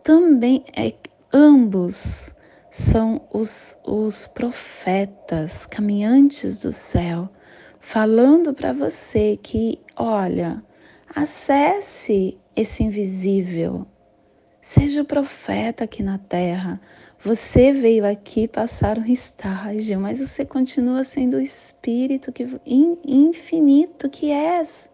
Também 0.04 0.64
é 0.76 0.92
ambos 1.32 2.32
são 2.70 3.26
os, 3.32 3.78
os 3.84 4.26
profetas 4.26 5.66
caminhantes 5.66 6.60
do 6.60 6.72
céu 6.72 7.28
falando 7.88 8.52
para 8.52 8.70
você 8.74 9.38
que, 9.42 9.80
olha, 9.96 10.62
acesse 11.08 12.38
esse 12.54 12.84
invisível, 12.84 13.86
seja 14.60 15.00
o 15.00 15.06
profeta 15.06 15.84
aqui 15.84 16.02
na 16.02 16.18
terra, 16.18 16.78
você 17.18 17.72
veio 17.72 18.04
aqui 18.04 18.46
passar 18.46 18.98
um 18.98 19.06
estágio, 19.06 19.98
mas 19.98 20.18
você 20.18 20.44
continua 20.44 21.02
sendo 21.02 21.38
o 21.38 21.40
espírito 21.40 22.30
que, 22.30 22.60
infinito 22.66 24.10
que 24.10 24.30
és. 24.30 24.90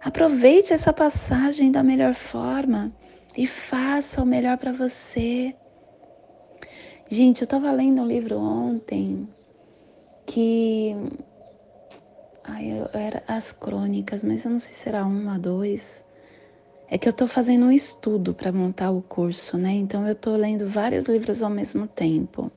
Aproveite 0.00 0.72
essa 0.72 0.90
passagem 0.90 1.70
da 1.70 1.82
melhor 1.82 2.14
forma 2.14 2.94
e 3.36 3.46
faça 3.46 4.22
o 4.22 4.26
melhor 4.26 4.56
para 4.56 4.72
você. 4.72 5.54
Gente, 7.10 7.42
eu 7.42 7.44
estava 7.44 7.70
lendo 7.70 8.00
um 8.00 8.06
livro 8.06 8.38
ontem 8.38 9.28
que. 10.24 10.96
Ai, 12.44 12.72
eu, 12.72 12.88
era 12.92 13.22
as 13.26 13.52
crônicas, 13.52 14.22
mas 14.22 14.44
eu 14.44 14.50
não 14.50 14.58
sei 14.58 14.74
se 14.74 14.88
era 14.88 15.04
uma, 15.04 15.38
dois 15.38 16.04
é 16.88 16.98
que 16.98 17.08
eu 17.08 17.10
estou 17.10 17.26
fazendo 17.26 17.66
um 17.66 17.72
estudo 17.72 18.34
para 18.34 18.52
montar 18.52 18.90
o 18.90 19.02
curso, 19.02 19.56
né? 19.58 19.72
Então 19.72 20.06
eu 20.06 20.12
estou 20.12 20.36
lendo 20.36 20.68
vários 20.68 21.06
livros 21.06 21.42
ao 21.42 21.50
mesmo 21.50 21.86
tempo. 21.86 22.52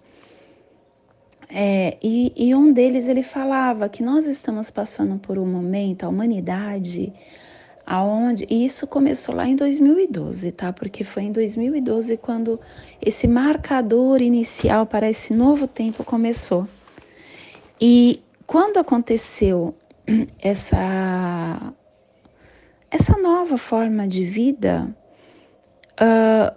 É, 1.50 1.98
e, 2.04 2.34
e, 2.36 2.54
um 2.54 2.74
deles 2.74 3.08
ele 3.08 3.24
falava 3.24 3.88
que 3.88 4.04
nós 4.04 4.28
estamos 4.28 4.70
passando 4.70 5.18
por 5.18 5.40
um 5.40 5.46
momento, 5.46 6.04
a 6.04 6.10
humanidade, 6.10 7.14
aonde 7.86 8.46
e 8.50 8.66
isso 8.66 8.86
começou 8.86 9.34
lá 9.34 9.48
em 9.48 9.56
2012, 9.56 10.52
tá? 10.52 10.74
Porque 10.74 11.06
foi 11.06 11.24
em 11.24 11.32
2012 11.32 12.18
quando 12.18 12.60
esse 13.02 13.28
marcador 13.28 14.22
inicial 14.22 14.86
para 14.86 15.10
esse 15.10 15.34
novo 15.34 15.68
tempo 15.68 16.04
começou. 16.04 16.68
E 17.82 18.22
quando 18.48 18.78
aconteceu 18.80 19.76
essa 20.40 21.74
essa 22.90 23.18
nova 23.18 23.58
forma 23.58 24.08
de 24.08 24.24
vida, 24.24 24.96
uh, 26.00 26.56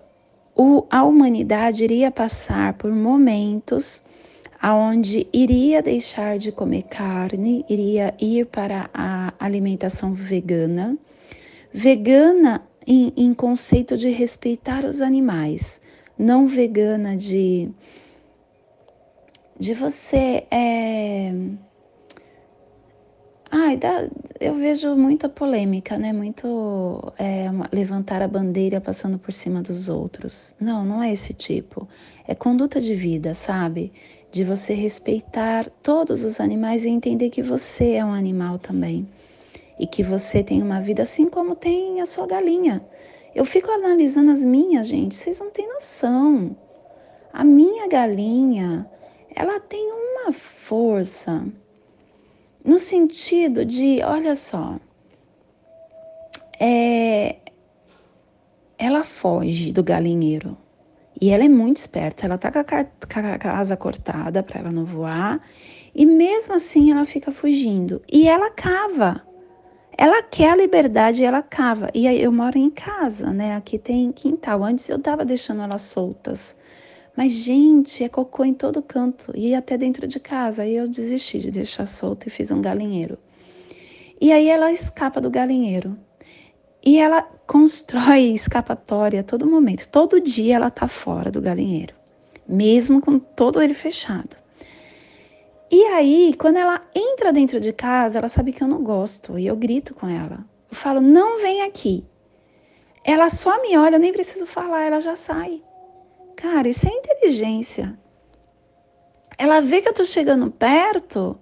o, 0.54 0.86
a 0.88 1.02
humanidade 1.02 1.82
iria 1.82 2.08
passar 2.08 2.74
por 2.74 2.92
momentos 2.92 4.04
aonde 4.62 5.26
iria 5.32 5.82
deixar 5.82 6.38
de 6.38 6.52
comer 6.52 6.84
carne, 6.84 7.64
iria 7.68 8.14
ir 8.20 8.46
para 8.46 8.88
a 8.94 9.34
alimentação 9.40 10.14
vegana, 10.14 10.96
vegana 11.72 12.62
em, 12.86 13.12
em 13.16 13.34
conceito 13.34 13.96
de 13.96 14.10
respeitar 14.10 14.84
os 14.84 15.00
animais, 15.00 15.80
não 16.16 16.46
vegana 16.46 17.16
de 17.16 17.68
de 19.58 19.74
você 19.74 20.46
é, 20.50 21.34
Ai, 23.52 23.76
dá, 23.76 24.08
eu 24.40 24.54
vejo 24.54 24.94
muita 24.94 25.28
polêmica, 25.28 25.98
né? 25.98 26.12
Muito 26.12 27.12
é, 27.18 27.46
levantar 27.72 28.22
a 28.22 28.28
bandeira 28.28 28.80
passando 28.80 29.18
por 29.18 29.32
cima 29.32 29.60
dos 29.60 29.88
outros. 29.88 30.54
Não, 30.60 30.84
não 30.84 31.02
é 31.02 31.10
esse 31.10 31.34
tipo. 31.34 31.88
É 32.28 32.32
conduta 32.32 32.80
de 32.80 32.94
vida, 32.94 33.34
sabe? 33.34 33.92
De 34.30 34.44
você 34.44 34.72
respeitar 34.72 35.68
todos 35.82 36.22
os 36.22 36.38
animais 36.38 36.84
e 36.84 36.90
entender 36.90 37.28
que 37.30 37.42
você 37.42 37.94
é 37.94 38.04
um 38.04 38.14
animal 38.14 38.56
também. 38.56 39.08
E 39.80 39.84
que 39.84 40.04
você 40.04 40.44
tem 40.44 40.62
uma 40.62 40.80
vida 40.80 41.02
assim 41.02 41.28
como 41.28 41.56
tem 41.56 42.00
a 42.00 42.06
sua 42.06 42.28
galinha. 42.28 42.80
Eu 43.34 43.44
fico 43.44 43.68
analisando 43.72 44.30
as 44.30 44.44
minhas, 44.44 44.86
gente, 44.86 45.16
vocês 45.16 45.40
não 45.40 45.50
têm 45.50 45.66
noção. 45.66 46.56
A 47.32 47.42
minha 47.42 47.88
galinha, 47.88 48.88
ela 49.34 49.58
tem 49.58 49.90
uma 49.90 50.30
força 50.30 51.44
no 52.64 52.78
sentido 52.78 53.64
de, 53.64 54.00
olha 54.02 54.34
só, 54.34 54.78
é, 56.58 57.36
ela 58.78 59.04
foge 59.04 59.72
do 59.72 59.82
galinheiro 59.82 60.56
e 61.20 61.30
ela 61.30 61.44
é 61.44 61.48
muito 61.48 61.78
esperta. 61.78 62.26
Ela 62.26 62.38
tá 62.38 62.50
com 62.50 62.58
a, 62.58 62.84
com 62.84 63.32
a 63.34 63.38
casa 63.38 63.76
cortada 63.76 64.42
para 64.42 64.60
ela 64.60 64.70
não 64.70 64.84
voar 64.84 65.40
e 65.94 66.06
mesmo 66.06 66.54
assim 66.54 66.90
ela 66.90 67.04
fica 67.04 67.32
fugindo 67.32 68.02
e 68.10 68.28
ela 68.28 68.50
cava. 68.50 69.22
Ela 69.96 70.22
quer 70.22 70.52
a 70.52 70.56
liberdade 70.56 71.22
e 71.22 71.26
ela 71.26 71.42
cava. 71.42 71.90
E 71.94 72.08
aí 72.08 72.22
eu 72.22 72.32
moro 72.32 72.56
em 72.56 72.70
casa, 72.70 73.30
né? 73.32 73.54
Aqui 73.54 73.78
tem 73.78 74.10
quintal. 74.12 74.64
Antes 74.64 74.88
eu 74.88 74.98
tava 74.98 75.26
deixando 75.26 75.60
elas 75.60 75.82
soltas. 75.82 76.56
Mas, 77.16 77.32
gente, 77.32 78.04
é 78.04 78.08
cocô 78.08 78.44
em 78.44 78.54
todo 78.54 78.82
canto 78.82 79.32
e 79.36 79.54
até 79.54 79.76
dentro 79.76 80.06
de 80.06 80.20
casa. 80.20 80.62
Aí 80.62 80.76
eu 80.76 80.88
desisti 80.88 81.38
de 81.38 81.50
deixar 81.50 81.86
solta 81.86 82.28
e 82.28 82.30
fiz 82.30 82.50
um 82.50 82.62
galinheiro. 82.62 83.18
E 84.20 84.32
aí 84.32 84.48
ela 84.48 84.70
escapa 84.70 85.20
do 85.20 85.30
galinheiro. 85.30 85.96
E 86.84 86.98
ela 86.98 87.22
constrói 87.46 88.32
escapatória 88.34 89.20
a 89.20 89.24
todo 89.24 89.46
momento. 89.46 89.88
Todo 89.88 90.20
dia 90.20 90.56
ela 90.56 90.70
tá 90.70 90.88
fora 90.88 91.30
do 91.30 91.40
galinheiro, 91.40 91.94
mesmo 92.48 93.00
com 93.00 93.18
todo 93.18 93.60
ele 93.60 93.74
fechado. 93.74 94.36
E 95.70 95.84
aí, 95.84 96.34
quando 96.36 96.56
ela 96.56 96.82
entra 96.94 97.32
dentro 97.32 97.60
de 97.60 97.72
casa, 97.72 98.18
ela 98.18 98.28
sabe 98.28 98.52
que 98.52 98.62
eu 98.62 98.66
não 98.66 98.82
gosto 98.82 99.38
e 99.38 99.46
eu 99.46 99.56
grito 99.56 99.94
com 99.94 100.08
ela. 100.08 100.44
Eu 100.68 100.76
falo: 100.76 101.00
"Não 101.00 101.40
vem 101.40 101.62
aqui". 101.62 102.04
Ela 103.04 103.30
só 103.30 103.62
me 103.62 103.76
olha, 103.76 103.96
eu 103.96 104.00
nem 104.00 104.12
preciso 104.12 104.46
falar, 104.46 104.82
ela 104.82 105.00
já 105.00 105.16
sai. 105.16 105.62
Cara, 106.40 106.68
isso 106.68 106.88
é 106.88 106.90
inteligência. 106.90 107.98
Ela 109.36 109.60
vê 109.60 109.82
que 109.82 109.88
eu 109.88 109.94
tô 109.94 110.04
chegando 110.04 110.50
perto, 110.50 111.38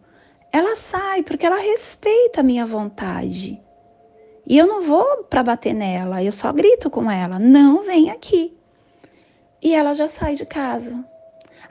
ela 0.52 0.74
sai, 0.74 1.22
porque 1.22 1.46
ela 1.46 1.60
respeita 1.60 2.40
a 2.40 2.42
minha 2.42 2.66
vontade. 2.66 3.62
E 4.44 4.58
eu 4.58 4.66
não 4.66 4.82
vou 4.82 5.24
para 5.24 5.42
bater 5.42 5.72
nela, 5.72 6.22
eu 6.22 6.32
só 6.32 6.52
grito 6.52 6.90
com 6.90 7.08
ela: 7.08 7.38
não 7.38 7.84
vem 7.84 8.10
aqui. 8.10 8.56
E 9.62 9.72
ela 9.72 9.94
já 9.94 10.08
sai 10.08 10.34
de 10.34 10.44
casa. 10.44 11.04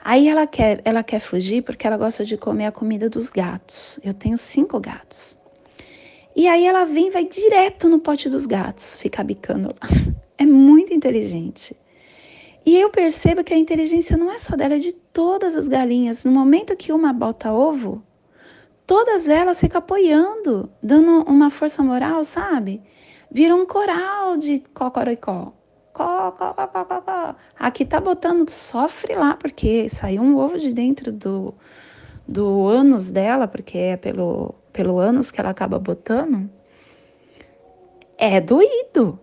Aí 0.02 0.26
ela 0.26 0.46
quer, 0.46 0.80
ela 0.84 1.02
quer 1.02 1.20
fugir 1.20 1.62
porque 1.62 1.86
ela 1.86 1.98
gosta 1.98 2.24
de 2.24 2.36
comer 2.36 2.66
a 2.66 2.72
comida 2.72 3.10
dos 3.10 3.28
gatos. 3.28 4.00
Eu 4.02 4.14
tenho 4.14 4.38
cinco 4.38 4.80
gatos. 4.80 5.36
E 6.34 6.48
aí 6.48 6.66
ela 6.66 6.84
vem, 6.84 7.10
vai 7.10 7.24
direto 7.24 7.88
no 7.88 7.98
pote 7.98 8.28
dos 8.30 8.46
gatos, 8.46 8.96
ficar 8.96 9.22
bicando 9.22 9.68
lá. 9.68 9.88
É 10.40 10.46
muito 10.46 10.94
inteligente. 10.94 11.76
E 12.68 12.78
eu 12.78 12.90
percebo 12.90 13.42
que 13.42 13.54
a 13.54 13.56
inteligência 13.56 14.14
não 14.14 14.30
é 14.30 14.38
só 14.38 14.54
dela, 14.54 14.74
é 14.74 14.78
de 14.78 14.92
todas 14.92 15.56
as 15.56 15.68
galinhas. 15.68 16.26
No 16.26 16.30
momento 16.30 16.76
que 16.76 16.92
uma 16.92 17.14
bota 17.14 17.50
ovo, 17.50 18.02
todas 18.86 19.26
elas 19.26 19.58
ficam 19.58 19.78
apoiando, 19.78 20.70
dando 20.82 21.22
uma 21.22 21.48
força 21.48 21.82
moral, 21.82 22.22
sabe? 22.24 22.82
Vira 23.30 23.54
um 23.54 23.64
coral 23.64 24.36
de 24.36 24.58
cocoricó. 24.74 25.54
Có, 25.94 26.30
có, 26.32 26.52
có, 26.52 26.66
có, 26.66 26.84
có, 26.84 27.00
có. 27.00 27.34
Aqui 27.58 27.86
tá 27.86 28.00
botando, 28.00 28.50
sofre 28.50 29.14
lá, 29.14 29.34
porque 29.34 29.88
saiu 29.88 30.20
um 30.20 30.36
ovo 30.36 30.58
de 30.58 30.70
dentro 30.70 31.10
do, 31.10 31.54
do 32.28 32.68
ânus 32.68 33.10
dela, 33.10 33.48
porque 33.48 33.78
é 33.78 33.96
pelo, 33.96 34.54
pelo 34.74 34.98
ânus 34.98 35.30
que 35.30 35.40
ela 35.40 35.52
acaba 35.52 35.78
botando. 35.78 36.50
É 38.18 38.42
doído. 38.42 39.18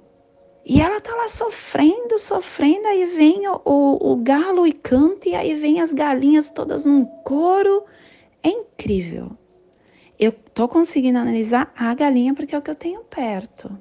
E 0.66 0.82
ela 0.82 1.00
tá 1.00 1.16
lá 1.16 1.30
sofrendo, 1.30 2.18
sofrendo, 2.18 2.88
aí 2.88 3.06
vem 3.06 3.48
o, 3.48 3.62
o, 3.64 4.14
o, 4.14 4.16
galo 4.16 4.66
e 4.66 4.74
canta, 4.74 5.30
e 5.30 5.36
aí 5.36 5.54
vem 5.54 5.80
as 5.80 5.94
galinhas 5.94 6.50
todas 6.50 6.88
num 6.88 7.06
coro. 7.24 7.86
É 8.42 8.50
incrível. 8.50 9.38
Eu 10.18 10.32
tô 10.32 10.68
conseguindo 10.68 11.20
analisar 11.20 11.72
a 11.78 11.94
galinha 11.94 12.34
porque 12.34 12.56
é 12.56 12.58
o 12.58 12.64
que 12.64 12.72
eu 12.72 12.76
tenho 12.76 13.02
perto. 13.02 13.78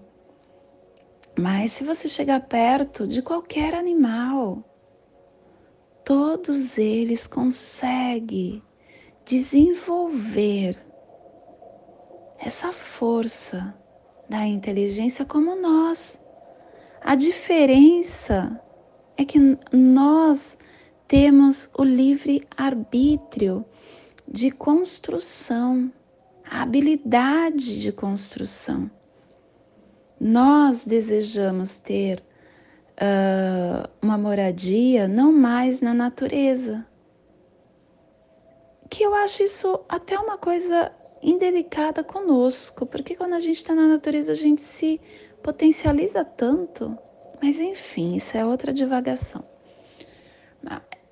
Mas 1.38 1.72
se 1.72 1.84
você 1.84 2.06
chegar 2.06 2.40
perto 2.40 3.06
de 3.06 3.22
qualquer 3.22 3.74
animal, 3.74 4.62
todos 6.04 6.76
eles 6.76 7.26
conseguem 7.26 8.62
desenvolver 9.24 10.78
essa 12.38 12.74
força 12.74 13.74
da 14.28 14.46
inteligência 14.46 15.24
como 15.24 15.56
nós. 15.56 16.22
A 17.06 17.16
diferença 17.16 18.58
é 19.14 19.26
que 19.26 19.38
nós 19.70 20.56
temos 21.06 21.68
o 21.76 21.84
livre 21.84 22.48
arbítrio 22.56 23.62
de 24.26 24.50
construção, 24.50 25.92
a 26.42 26.62
habilidade 26.62 27.78
de 27.78 27.92
construção. 27.92 28.90
Nós 30.18 30.86
desejamos 30.86 31.78
ter 31.78 32.24
uh, 32.94 33.86
uma 34.00 34.16
moradia 34.16 35.06
não 35.06 35.30
mais 35.30 35.82
na 35.82 35.92
natureza, 35.92 36.86
que 38.88 39.02
eu 39.02 39.14
acho 39.14 39.42
isso 39.42 39.78
até 39.90 40.18
uma 40.18 40.38
coisa 40.38 40.90
indelicada 41.22 42.02
conosco, 42.02 42.86
porque 42.86 43.14
quando 43.14 43.34
a 43.34 43.38
gente 43.38 43.56
está 43.56 43.74
na 43.74 43.86
natureza 43.86 44.32
a 44.32 44.34
gente 44.34 44.62
se 44.62 44.98
potencializa 45.44 46.24
tanto, 46.24 46.96
mas 47.42 47.60
enfim, 47.60 48.14
isso 48.14 48.34
é 48.34 48.42
outra 48.42 48.72
divagação. 48.72 49.44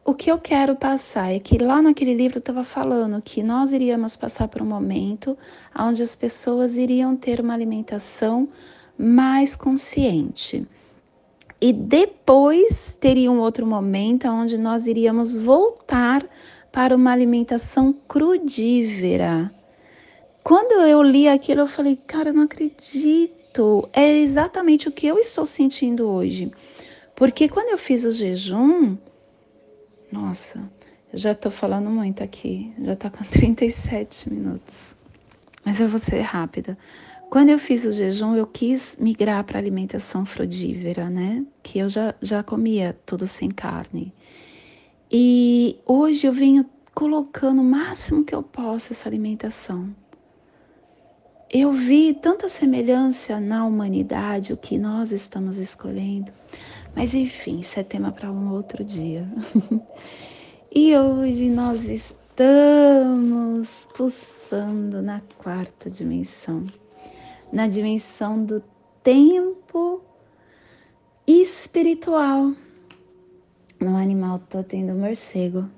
O 0.02 0.14
que 0.14 0.32
eu 0.32 0.38
quero 0.38 0.74
passar 0.74 1.30
é 1.30 1.38
que 1.38 1.58
lá 1.58 1.82
naquele 1.82 2.14
livro 2.14 2.38
estava 2.38 2.64
falando 2.64 3.20
que 3.20 3.42
nós 3.42 3.74
iríamos 3.74 4.16
passar 4.16 4.48
por 4.48 4.62
um 4.62 4.64
momento 4.64 5.36
onde 5.78 6.02
as 6.02 6.14
pessoas 6.14 6.78
iriam 6.78 7.14
ter 7.14 7.40
uma 7.40 7.52
alimentação 7.52 8.48
mais 8.96 9.54
consciente. 9.54 10.66
E 11.60 11.70
depois 11.70 12.96
teria 12.96 13.30
um 13.30 13.38
outro 13.38 13.66
momento 13.66 14.26
onde 14.28 14.56
nós 14.56 14.86
iríamos 14.86 15.36
voltar 15.36 16.26
para 16.72 16.96
uma 16.96 17.12
alimentação 17.12 17.94
crudívera. 18.08 19.52
Quando 20.42 20.72
eu 20.86 21.02
li 21.02 21.28
aquilo, 21.28 21.60
eu 21.60 21.66
falei, 21.66 21.96
cara, 21.96 22.30
eu 22.30 22.34
não 22.34 22.44
acredito 22.44 23.41
é 23.92 24.18
exatamente 24.18 24.88
o 24.88 24.92
que 24.92 25.06
eu 25.06 25.18
estou 25.18 25.44
sentindo 25.44 26.08
hoje. 26.08 26.50
Porque 27.14 27.48
quando 27.48 27.68
eu 27.68 27.78
fiz 27.78 28.04
o 28.04 28.10
jejum, 28.10 28.96
nossa, 30.10 30.70
já 31.12 31.32
estou 31.32 31.50
falando 31.50 31.90
muito 31.90 32.22
aqui, 32.22 32.72
já 32.78 32.94
está 32.94 33.10
com 33.10 33.24
37 33.30 34.30
minutos. 34.30 34.96
Mas 35.64 35.78
eu 35.80 35.88
vou 35.88 35.98
ser 35.98 36.20
rápida. 36.20 36.76
Quando 37.30 37.50
eu 37.50 37.58
fiz 37.58 37.84
o 37.84 37.92
jejum, 37.92 38.34
eu 38.34 38.46
quis 38.46 38.96
migrar 39.00 39.44
para 39.44 39.58
alimentação 39.58 40.26
frudívera, 40.26 41.08
né? 41.08 41.44
Que 41.62 41.78
eu 41.78 41.88
já, 41.88 42.14
já 42.20 42.42
comia 42.42 42.98
tudo 43.06 43.26
sem 43.26 43.50
carne. 43.50 44.12
E 45.10 45.78
hoje 45.86 46.26
eu 46.26 46.32
venho 46.32 46.66
colocando 46.94 47.62
o 47.62 47.64
máximo 47.64 48.24
que 48.24 48.34
eu 48.34 48.42
posso 48.42 48.92
essa 48.92 49.08
alimentação 49.08 49.94
eu 51.52 51.70
vi 51.70 52.14
tanta 52.14 52.48
semelhança 52.48 53.38
na 53.38 53.66
humanidade, 53.66 54.54
o 54.54 54.56
que 54.56 54.78
nós 54.78 55.12
estamos 55.12 55.58
escolhendo. 55.58 56.32
Mas 56.96 57.12
enfim, 57.12 57.60
isso 57.60 57.78
é 57.78 57.82
tema 57.82 58.10
para 58.10 58.32
um 58.32 58.54
outro 58.54 58.82
dia. 58.82 59.28
e 60.74 60.96
hoje 60.96 61.50
nós 61.50 61.84
estamos 61.84 63.86
pulsando 63.94 65.02
na 65.02 65.20
quarta 65.36 65.90
dimensão, 65.90 66.66
na 67.52 67.68
dimensão 67.68 68.42
do 68.42 68.64
tempo 69.02 70.02
espiritual. 71.26 72.50
No 73.78 73.94
animal 73.94 74.38
totem 74.38 74.86
do 74.86 74.94
morcego. 74.94 75.68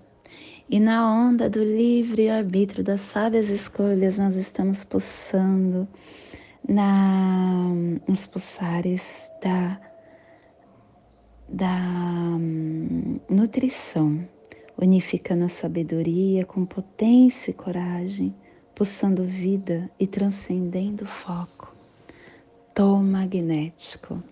E 0.68 0.80
na 0.80 1.12
onda 1.12 1.48
do 1.48 1.62
livre 1.62 2.30
arbítrio 2.30 2.82
das 2.82 3.02
sábias 3.02 3.50
escolhas, 3.50 4.18
nós 4.18 4.34
estamos 4.34 4.82
pulsando 4.82 5.86
na, 6.66 7.68
nos 8.08 8.26
pulsares 8.26 9.30
da, 9.42 9.78
da 11.46 11.76
hum, 11.76 13.20
nutrição, 13.28 14.26
unificando 14.80 15.44
a 15.44 15.50
sabedoria 15.50 16.46
com 16.46 16.64
potência 16.64 17.50
e 17.50 17.54
coragem, 17.54 18.34
pulsando 18.74 19.22
vida 19.22 19.90
e 20.00 20.06
transcendendo 20.06 21.04
foco. 21.04 21.74
Tom 22.74 23.02
magnético. 23.02 24.22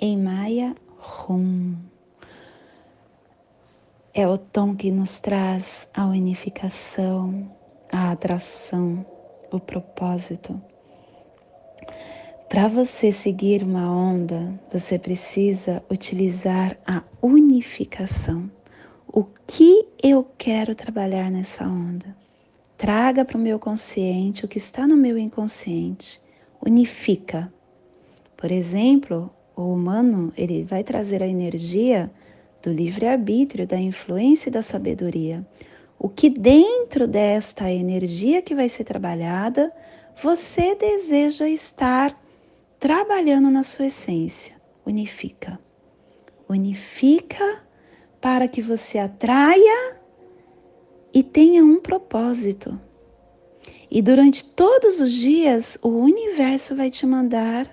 Em 0.00 0.18
Maia 0.18 0.74
Rum 0.98 1.76
é 4.20 4.26
o 4.26 4.36
tom 4.36 4.74
que 4.74 4.90
nos 4.90 5.20
traz 5.20 5.86
a 5.94 6.04
unificação, 6.04 7.48
a 7.88 8.10
atração, 8.10 9.06
o 9.48 9.60
propósito. 9.60 10.60
Para 12.48 12.66
você 12.66 13.12
seguir 13.12 13.62
uma 13.62 13.88
onda, 13.88 14.60
você 14.72 14.98
precisa 14.98 15.84
utilizar 15.88 16.76
a 16.84 17.04
unificação. 17.22 18.50
O 19.06 19.22
que 19.46 19.86
eu 20.02 20.26
quero 20.36 20.74
trabalhar 20.74 21.30
nessa 21.30 21.64
onda? 21.64 22.16
Traga 22.76 23.24
para 23.24 23.38
o 23.38 23.40
meu 23.40 23.56
consciente 23.60 24.44
o 24.44 24.48
que 24.48 24.58
está 24.58 24.84
no 24.84 24.96
meu 24.96 25.16
inconsciente. 25.16 26.20
Unifica. 26.60 27.52
Por 28.36 28.50
exemplo, 28.50 29.30
o 29.54 29.72
humano 29.72 30.32
ele 30.36 30.64
vai 30.64 30.82
trazer 30.82 31.22
a 31.22 31.26
energia 31.28 32.10
do 32.62 32.70
livre-arbítrio, 32.70 33.66
da 33.66 33.78
influência 33.78 34.48
e 34.48 34.52
da 34.52 34.62
sabedoria. 34.62 35.46
O 35.98 36.08
que 36.08 36.30
dentro 36.30 37.06
desta 37.06 37.70
energia 37.70 38.40
que 38.40 38.54
vai 38.54 38.68
ser 38.68 38.84
trabalhada, 38.84 39.72
você 40.22 40.74
deseja 40.74 41.48
estar 41.48 42.16
trabalhando 42.78 43.50
na 43.50 43.62
sua 43.62 43.86
essência. 43.86 44.56
Unifica. 44.86 45.58
Unifica 46.48 47.62
para 48.20 48.48
que 48.48 48.62
você 48.62 48.98
atraia 48.98 49.96
e 51.12 51.22
tenha 51.22 51.64
um 51.64 51.80
propósito. 51.80 52.78
E 53.90 54.02
durante 54.02 54.44
todos 54.44 55.00
os 55.00 55.12
dias, 55.12 55.78
o 55.82 55.88
universo 55.88 56.76
vai 56.76 56.90
te 56.90 57.06
mandar 57.06 57.68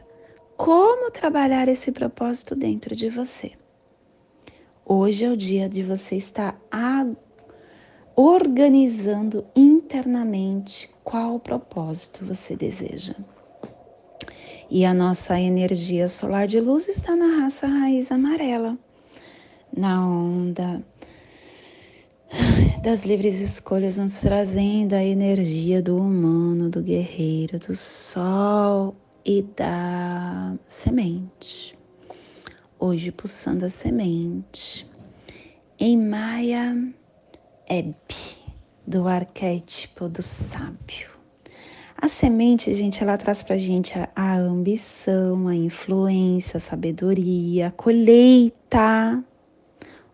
como 0.56 1.12
trabalhar 1.12 1.68
esse 1.68 1.92
propósito 1.92 2.56
dentro 2.56 2.96
de 2.96 3.10
você. 3.10 3.52
Hoje 4.88 5.26
é 5.26 5.32
o 5.32 5.36
dia 5.36 5.68
de 5.68 5.82
você 5.82 6.16
estar 6.16 6.62
organizando 8.16 9.44
internamente 9.56 10.88
qual 11.04 11.40
propósito 11.40 12.24
você 12.24 12.56
deseja. 12.56 13.16
E 14.70 14.86
a 14.86 14.94
nossa 14.94 15.42
energia 15.42 16.08
solar 16.08 16.46
de 16.46 16.60
luz 16.60 16.88
está 16.88 17.16
na 17.16 17.42
raça 17.42 17.66
raiz 17.66 18.12
amarela, 18.12 18.78
na 19.76 20.08
onda 20.08 20.86
das 22.84 23.06
livres 23.06 23.42
escolhas, 23.42 23.98
nos 23.98 24.20
trazendo 24.20 24.94
a 24.94 25.04
energia 25.04 25.82
do 25.82 25.98
humano, 25.98 26.70
do 26.70 26.84
guerreiro, 26.84 27.58
do 27.58 27.74
sol 27.74 28.96
e 29.26 29.42
da 29.42 30.56
semente 30.68 31.76
hoje 32.86 33.12
pulsando 33.12 33.66
a 33.66 33.70
semente. 33.70 34.88
Em 35.80 35.98
Maia 35.98 36.78
Eb, 37.68 37.96
do 38.86 39.08
arquétipo 39.08 40.08
do 40.08 40.22
sábio. 40.22 41.10
A 41.98 42.08
semente, 42.08 42.74
gente, 42.76 43.02
ela 43.02 43.18
traz 43.18 43.42
pra 43.42 43.58
gente 43.58 43.98
a, 43.98 44.10
a 44.16 44.36
ambição, 44.36 45.48
a 45.48 45.56
influência, 45.56 46.58
a 46.58 46.60
sabedoria, 46.60 47.68
a 47.68 47.72
colheita, 47.72 49.24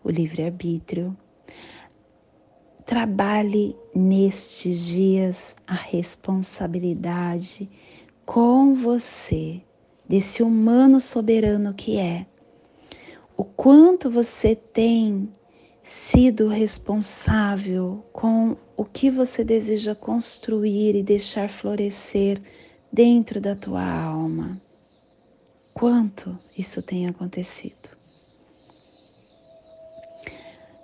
o 0.03 0.09
livre-arbítrio. 0.09 1.15
trabalhe 2.85 3.75
nestes 3.93 4.85
dias 4.85 5.55
a 5.67 5.73
responsabilidade 5.73 7.69
com 8.25 8.73
você, 8.73 9.61
desse 10.07 10.41
humano 10.41 10.99
soberano 10.99 11.73
que 11.73 11.97
é. 11.97 12.30
O 13.41 13.43
quanto 13.43 14.07
você 14.07 14.55
tem 14.55 15.27
sido 15.81 16.47
responsável 16.47 18.05
com 18.13 18.55
o 18.77 18.85
que 18.85 19.09
você 19.09 19.43
deseja 19.43 19.95
construir 19.95 20.95
e 20.95 21.01
deixar 21.01 21.49
florescer 21.49 22.39
dentro 22.93 23.41
da 23.41 23.55
tua 23.55 23.83
alma. 23.83 24.61
Quanto 25.73 26.37
isso 26.55 26.83
tem 26.83 27.07
acontecido? 27.07 27.89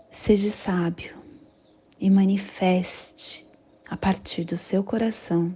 Seja 0.09 0.49
sábio 0.49 1.15
e 1.99 2.09
manifeste 2.09 3.45
a 3.87 3.95
partir 3.95 4.43
do 4.43 4.57
seu 4.57 4.83
coração 4.83 5.55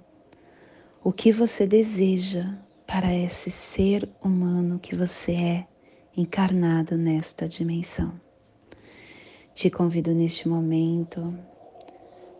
o 1.03 1.11
que 1.11 1.31
você 1.31 1.65
deseja 1.65 2.59
para 2.85 3.11
esse 3.11 3.49
ser 3.49 4.07
humano 4.23 4.77
que 4.77 4.95
você 4.95 5.31
é 5.31 5.70
encarnado 6.15 6.97
nesta 6.97 7.47
dimensão. 7.47 8.19
Te 9.53 9.69
convido 9.69 10.13
neste 10.13 10.47
momento 10.47 11.33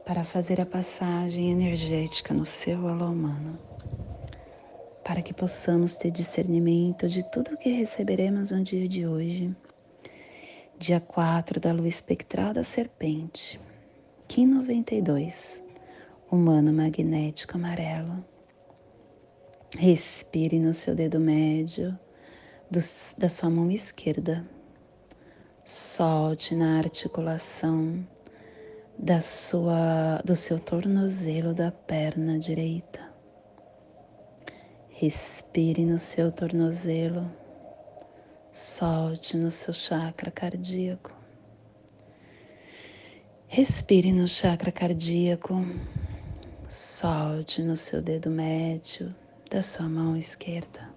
para 0.05 0.24
fazer 0.24 0.59
a 0.59 0.65
passagem 0.65 1.51
energética 1.51 2.34
no 2.34 2.45
seu 2.45 2.88
alô 2.88 3.07
humano 3.07 3.59
para 5.03 5.22
que 5.22 5.34
possamos 5.34 5.97
ter 5.97 6.11
discernimento 6.11 7.07
de 7.07 7.22
tudo 7.32 7.53
o 7.53 7.57
que 7.57 7.69
receberemos 7.69 8.51
no 8.51 8.63
dia 8.63 8.88
de 8.88 9.05
hoje, 9.05 9.53
dia 10.78 10.99
4 10.99 11.59
da 11.59 11.74
lua 11.74 11.88
espectral 11.88 12.53
da 12.53 12.63
serpente, 12.63 13.59
Kim 14.28 14.47
92, 14.47 15.63
humano 16.32 16.72
magnético 16.72 17.57
amarelo. 17.57 18.24
Respire 19.78 20.59
no 20.59 20.74
seu 20.74 20.95
dedo 20.95 21.19
médio 21.19 21.97
da 23.17 23.28
sua 23.28 23.49
mão 23.49 23.69
esquerda. 23.69 24.47
Solte 25.61 26.55
na 26.55 26.78
articulação 26.78 28.07
da 28.97 29.19
sua, 29.19 30.22
do 30.24 30.36
seu 30.36 30.57
tornozelo 30.57 31.53
da 31.53 31.72
perna 31.72 32.39
direita. 32.39 33.11
Respire 34.89 35.86
no 35.86 35.99
seu 35.99 36.32
tornozelo, 36.32 37.30
solte 38.51 39.36
no 39.36 39.51
seu 39.51 39.74
chakra 39.74 40.32
cardíaco. 40.32 41.11
Respire 43.47 44.13
no 44.13 44.28
chakra 44.28 44.72
cardíaco, 44.72 45.55
solte 46.69 47.61
no 47.61 47.76
seu 47.76 48.01
dedo 48.01 48.30
médio 48.30 49.13
da 49.49 49.61
sua 49.61 49.89
mão 49.89 50.15
esquerda, 50.15 50.90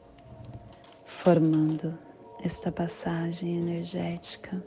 formando 1.25 1.99
esta 2.45 2.71
passagem 2.71 3.57
energética. 3.57 4.63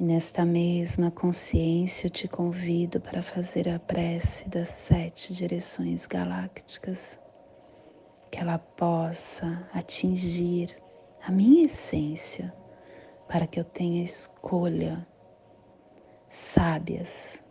E 0.00 0.02
nesta 0.02 0.46
mesma 0.46 1.10
consciência 1.10 2.06
eu 2.06 2.10
te 2.10 2.26
convido 2.26 2.98
para 2.98 3.22
fazer 3.22 3.68
a 3.68 3.78
prece 3.78 4.48
das 4.48 4.68
sete 4.68 5.34
direções 5.34 6.06
galácticas 6.06 7.20
que 8.32 8.38
ela 8.38 8.56
possa 8.56 9.68
atingir 9.74 10.74
a 11.22 11.30
minha 11.30 11.66
essência 11.66 12.50
para 13.28 13.46
que 13.46 13.60
eu 13.60 13.64
tenha 13.64 14.02
escolha 14.02 15.06
sábias 16.30 17.44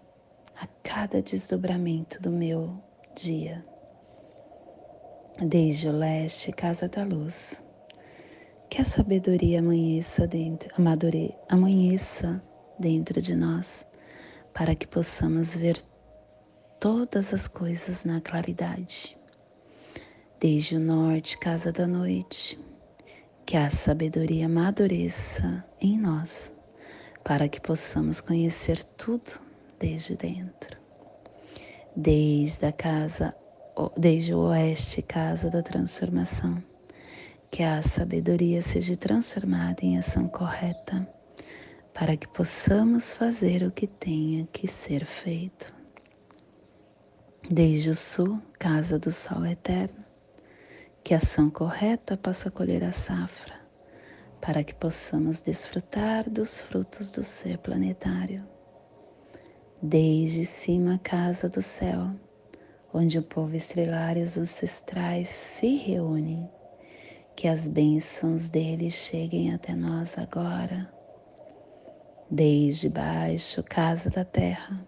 a 0.59 0.65
cada 0.81 1.21
desdobramento 1.21 2.19
do 2.19 2.31
meu 2.31 2.81
dia. 3.15 3.63
Desde 5.41 5.87
o 5.87 5.91
leste, 5.91 6.51
casa 6.51 6.87
da 6.87 7.03
luz, 7.03 7.63
que 8.69 8.81
a 8.81 8.85
sabedoria 8.85 9.59
amanheça 9.59 10.27
dentro, 10.27 10.69
amadure, 10.77 11.35
amanheça 11.49 12.41
dentro 12.79 13.21
de 13.21 13.35
nós, 13.35 13.85
para 14.53 14.75
que 14.75 14.87
possamos 14.87 15.55
ver 15.55 15.77
todas 16.79 17.33
as 17.33 17.47
coisas 17.47 18.05
na 18.05 18.21
claridade 18.21 19.17
desde 20.43 20.75
o 20.75 20.79
norte, 20.79 21.37
casa 21.37 21.71
da 21.71 21.87
noite, 21.87 22.59
que 23.45 23.55
a 23.55 23.69
sabedoria 23.69 24.47
amadureça 24.47 25.63
em 25.79 25.97
nós, 25.97 26.53
para 27.23 27.47
que 27.47 27.61
possamos 27.61 28.19
conhecer 28.19 28.83
tudo 28.83 29.39
desde 29.79 30.17
dentro. 30.17 30.77
Desde 31.95 32.65
a 32.65 32.73
casa, 32.73 33.33
desde 33.97 34.33
o 34.33 34.39
oeste, 34.49 35.01
casa 35.01 35.49
da 35.49 35.61
transformação, 35.61 36.63
que 37.49 37.63
a 37.63 37.81
sabedoria 37.81 38.61
seja 38.61 38.95
transformada 38.95 39.83
em 39.83 39.97
ação 39.97 40.27
correta, 40.27 41.07
para 41.93 42.17
que 42.17 42.27
possamos 42.27 43.13
fazer 43.13 43.63
o 43.63 43.71
que 43.71 43.87
tenha 43.87 44.47
que 44.51 44.67
ser 44.67 45.05
feito. 45.05 45.73
Desde 47.49 47.89
o 47.89 47.95
sul, 47.95 48.41
casa 48.57 48.97
do 48.97 49.11
sol 49.11 49.45
eterno, 49.45 50.03
que 51.03 51.13
a 51.13 51.17
ação 51.17 51.49
correta 51.49 52.15
possa 52.15 52.49
colher 52.49 52.83
a 52.83 52.91
safra, 52.91 53.53
para 54.41 54.63
que 54.63 54.73
possamos 54.73 55.41
desfrutar 55.41 56.29
dos 56.29 56.61
frutos 56.61 57.11
do 57.11 57.21
ser 57.21 57.57
planetário. 57.59 58.47
Desde 59.81 60.45
cima 60.45 60.97
casa 60.97 61.49
do 61.49 61.61
céu, 61.61 62.11
onde 62.93 63.17
o 63.17 63.23
povo 63.23 63.55
estrelar 63.55 64.17
e 64.17 64.21
os 64.21 64.37
ancestrais 64.37 65.27
se 65.27 65.77
reúnem, 65.77 66.47
que 67.35 67.47
as 67.47 67.67
bênçãos 67.67 68.49
deles 68.49 68.93
cheguem 68.93 69.51
até 69.51 69.73
nós 69.73 70.17
agora. 70.17 70.87
Desde 72.29 72.89
baixo, 72.89 73.63
casa 73.63 74.09
da 74.09 74.23
terra, 74.23 74.85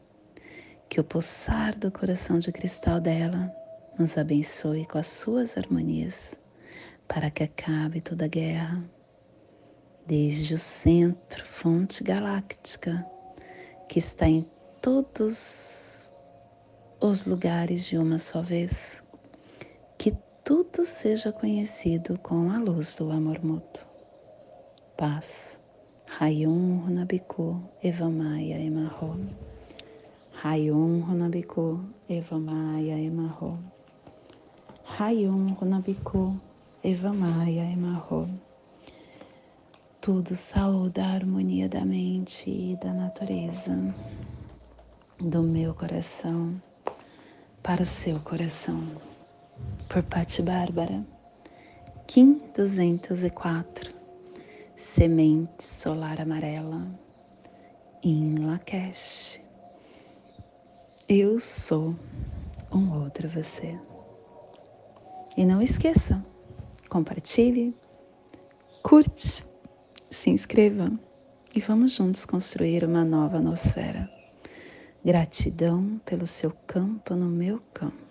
que 0.88 1.00
o 1.00 1.04
pulsar 1.04 1.76
do 1.78 1.92
coração 1.92 2.38
de 2.38 2.52
cristal 2.52 3.02
dela 3.02 3.52
nos 3.98 4.18
abençoe 4.18 4.86
com 4.86 5.00
as 5.00 5.08
suas 5.08 5.58
harmonias, 5.58 6.40
para 7.08 7.32
que 7.32 7.44
acabe 7.44 8.02
toda 8.02 8.28
guerra, 8.28 8.84
desde 10.06 10.54
o 10.54 10.58
centro, 10.58 11.44
fonte 11.46 12.04
galáctica, 12.04 13.04
que 13.90 13.98
está 13.98 14.28
em 14.28 14.46
todos 14.80 16.05
os 17.10 17.26
lugares 17.26 17.86
de 17.86 18.00
uma 18.00 18.18
só 18.18 18.42
vez, 18.42 19.04
que 19.96 20.12
tudo 20.44 20.84
seja 20.86 21.32
conhecido 21.32 22.18
com 22.18 22.50
a 22.50 22.58
luz 22.58 22.96
do 22.96 23.12
amor 23.12 23.44
mútuo. 23.44 23.86
Paz. 24.98 25.60
Rayum 26.08 26.78
Runabiku 26.78 27.62
Evamaya 27.84 28.60
Emarro. 28.60 29.20
Rayum 30.32 31.02
Runabiku 31.02 31.86
Evamaya 32.10 33.00
Emarro. 33.00 33.60
Rayon 34.84 35.54
Runabiku 35.54 36.40
Evamaya 36.84 37.72
Emarro. 37.72 38.28
Tudo 40.02 40.36
saúde 40.36 41.02
a 41.02 41.08
harmonia 41.08 41.70
da 41.70 41.86
mente 41.86 42.50
e 42.50 42.76
da 42.78 42.94
natureza, 42.94 43.94
do 45.20 45.42
meu 45.44 45.74
coração 45.74 46.62
para 47.66 47.82
o 47.82 47.86
seu 47.86 48.20
coração. 48.20 48.80
Por 49.90 50.04
Pati 50.04 50.40
Bárbara, 50.44 51.04
Kim 52.06 52.40
204, 52.56 53.92
Semente 54.76 55.64
Solar 55.64 56.22
Amarela, 56.22 56.88
em 58.04 58.36
Lakesh. 58.36 59.42
Eu 61.10 61.40
sou 61.40 61.96
um 62.72 63.02
outro 63.02 63.28
você. 63.28 63.76
E 65.36 65.44
não 65.44 65.60
esqueça, 65.60 66.24
compartilhe, 66.88 67.76
curte, 68.84 69.44
se 70.12 70.30
inscreva 70.30 70.92
e 71.56 71.60
vamos 71.62 71.94
juntos 71.94 72.28
construir 72.28 72.84
uma 72.84 73.04
nova 73.04 73.42
nosfera. 73.42 74.15
Gratidão 75.06 76.02
pelo 76.04 76.26
seu 76.26 76.50
campo 76.66 77.16
no 77.16 77.28
meu 77.28 77.62
campo. 77.72 78.05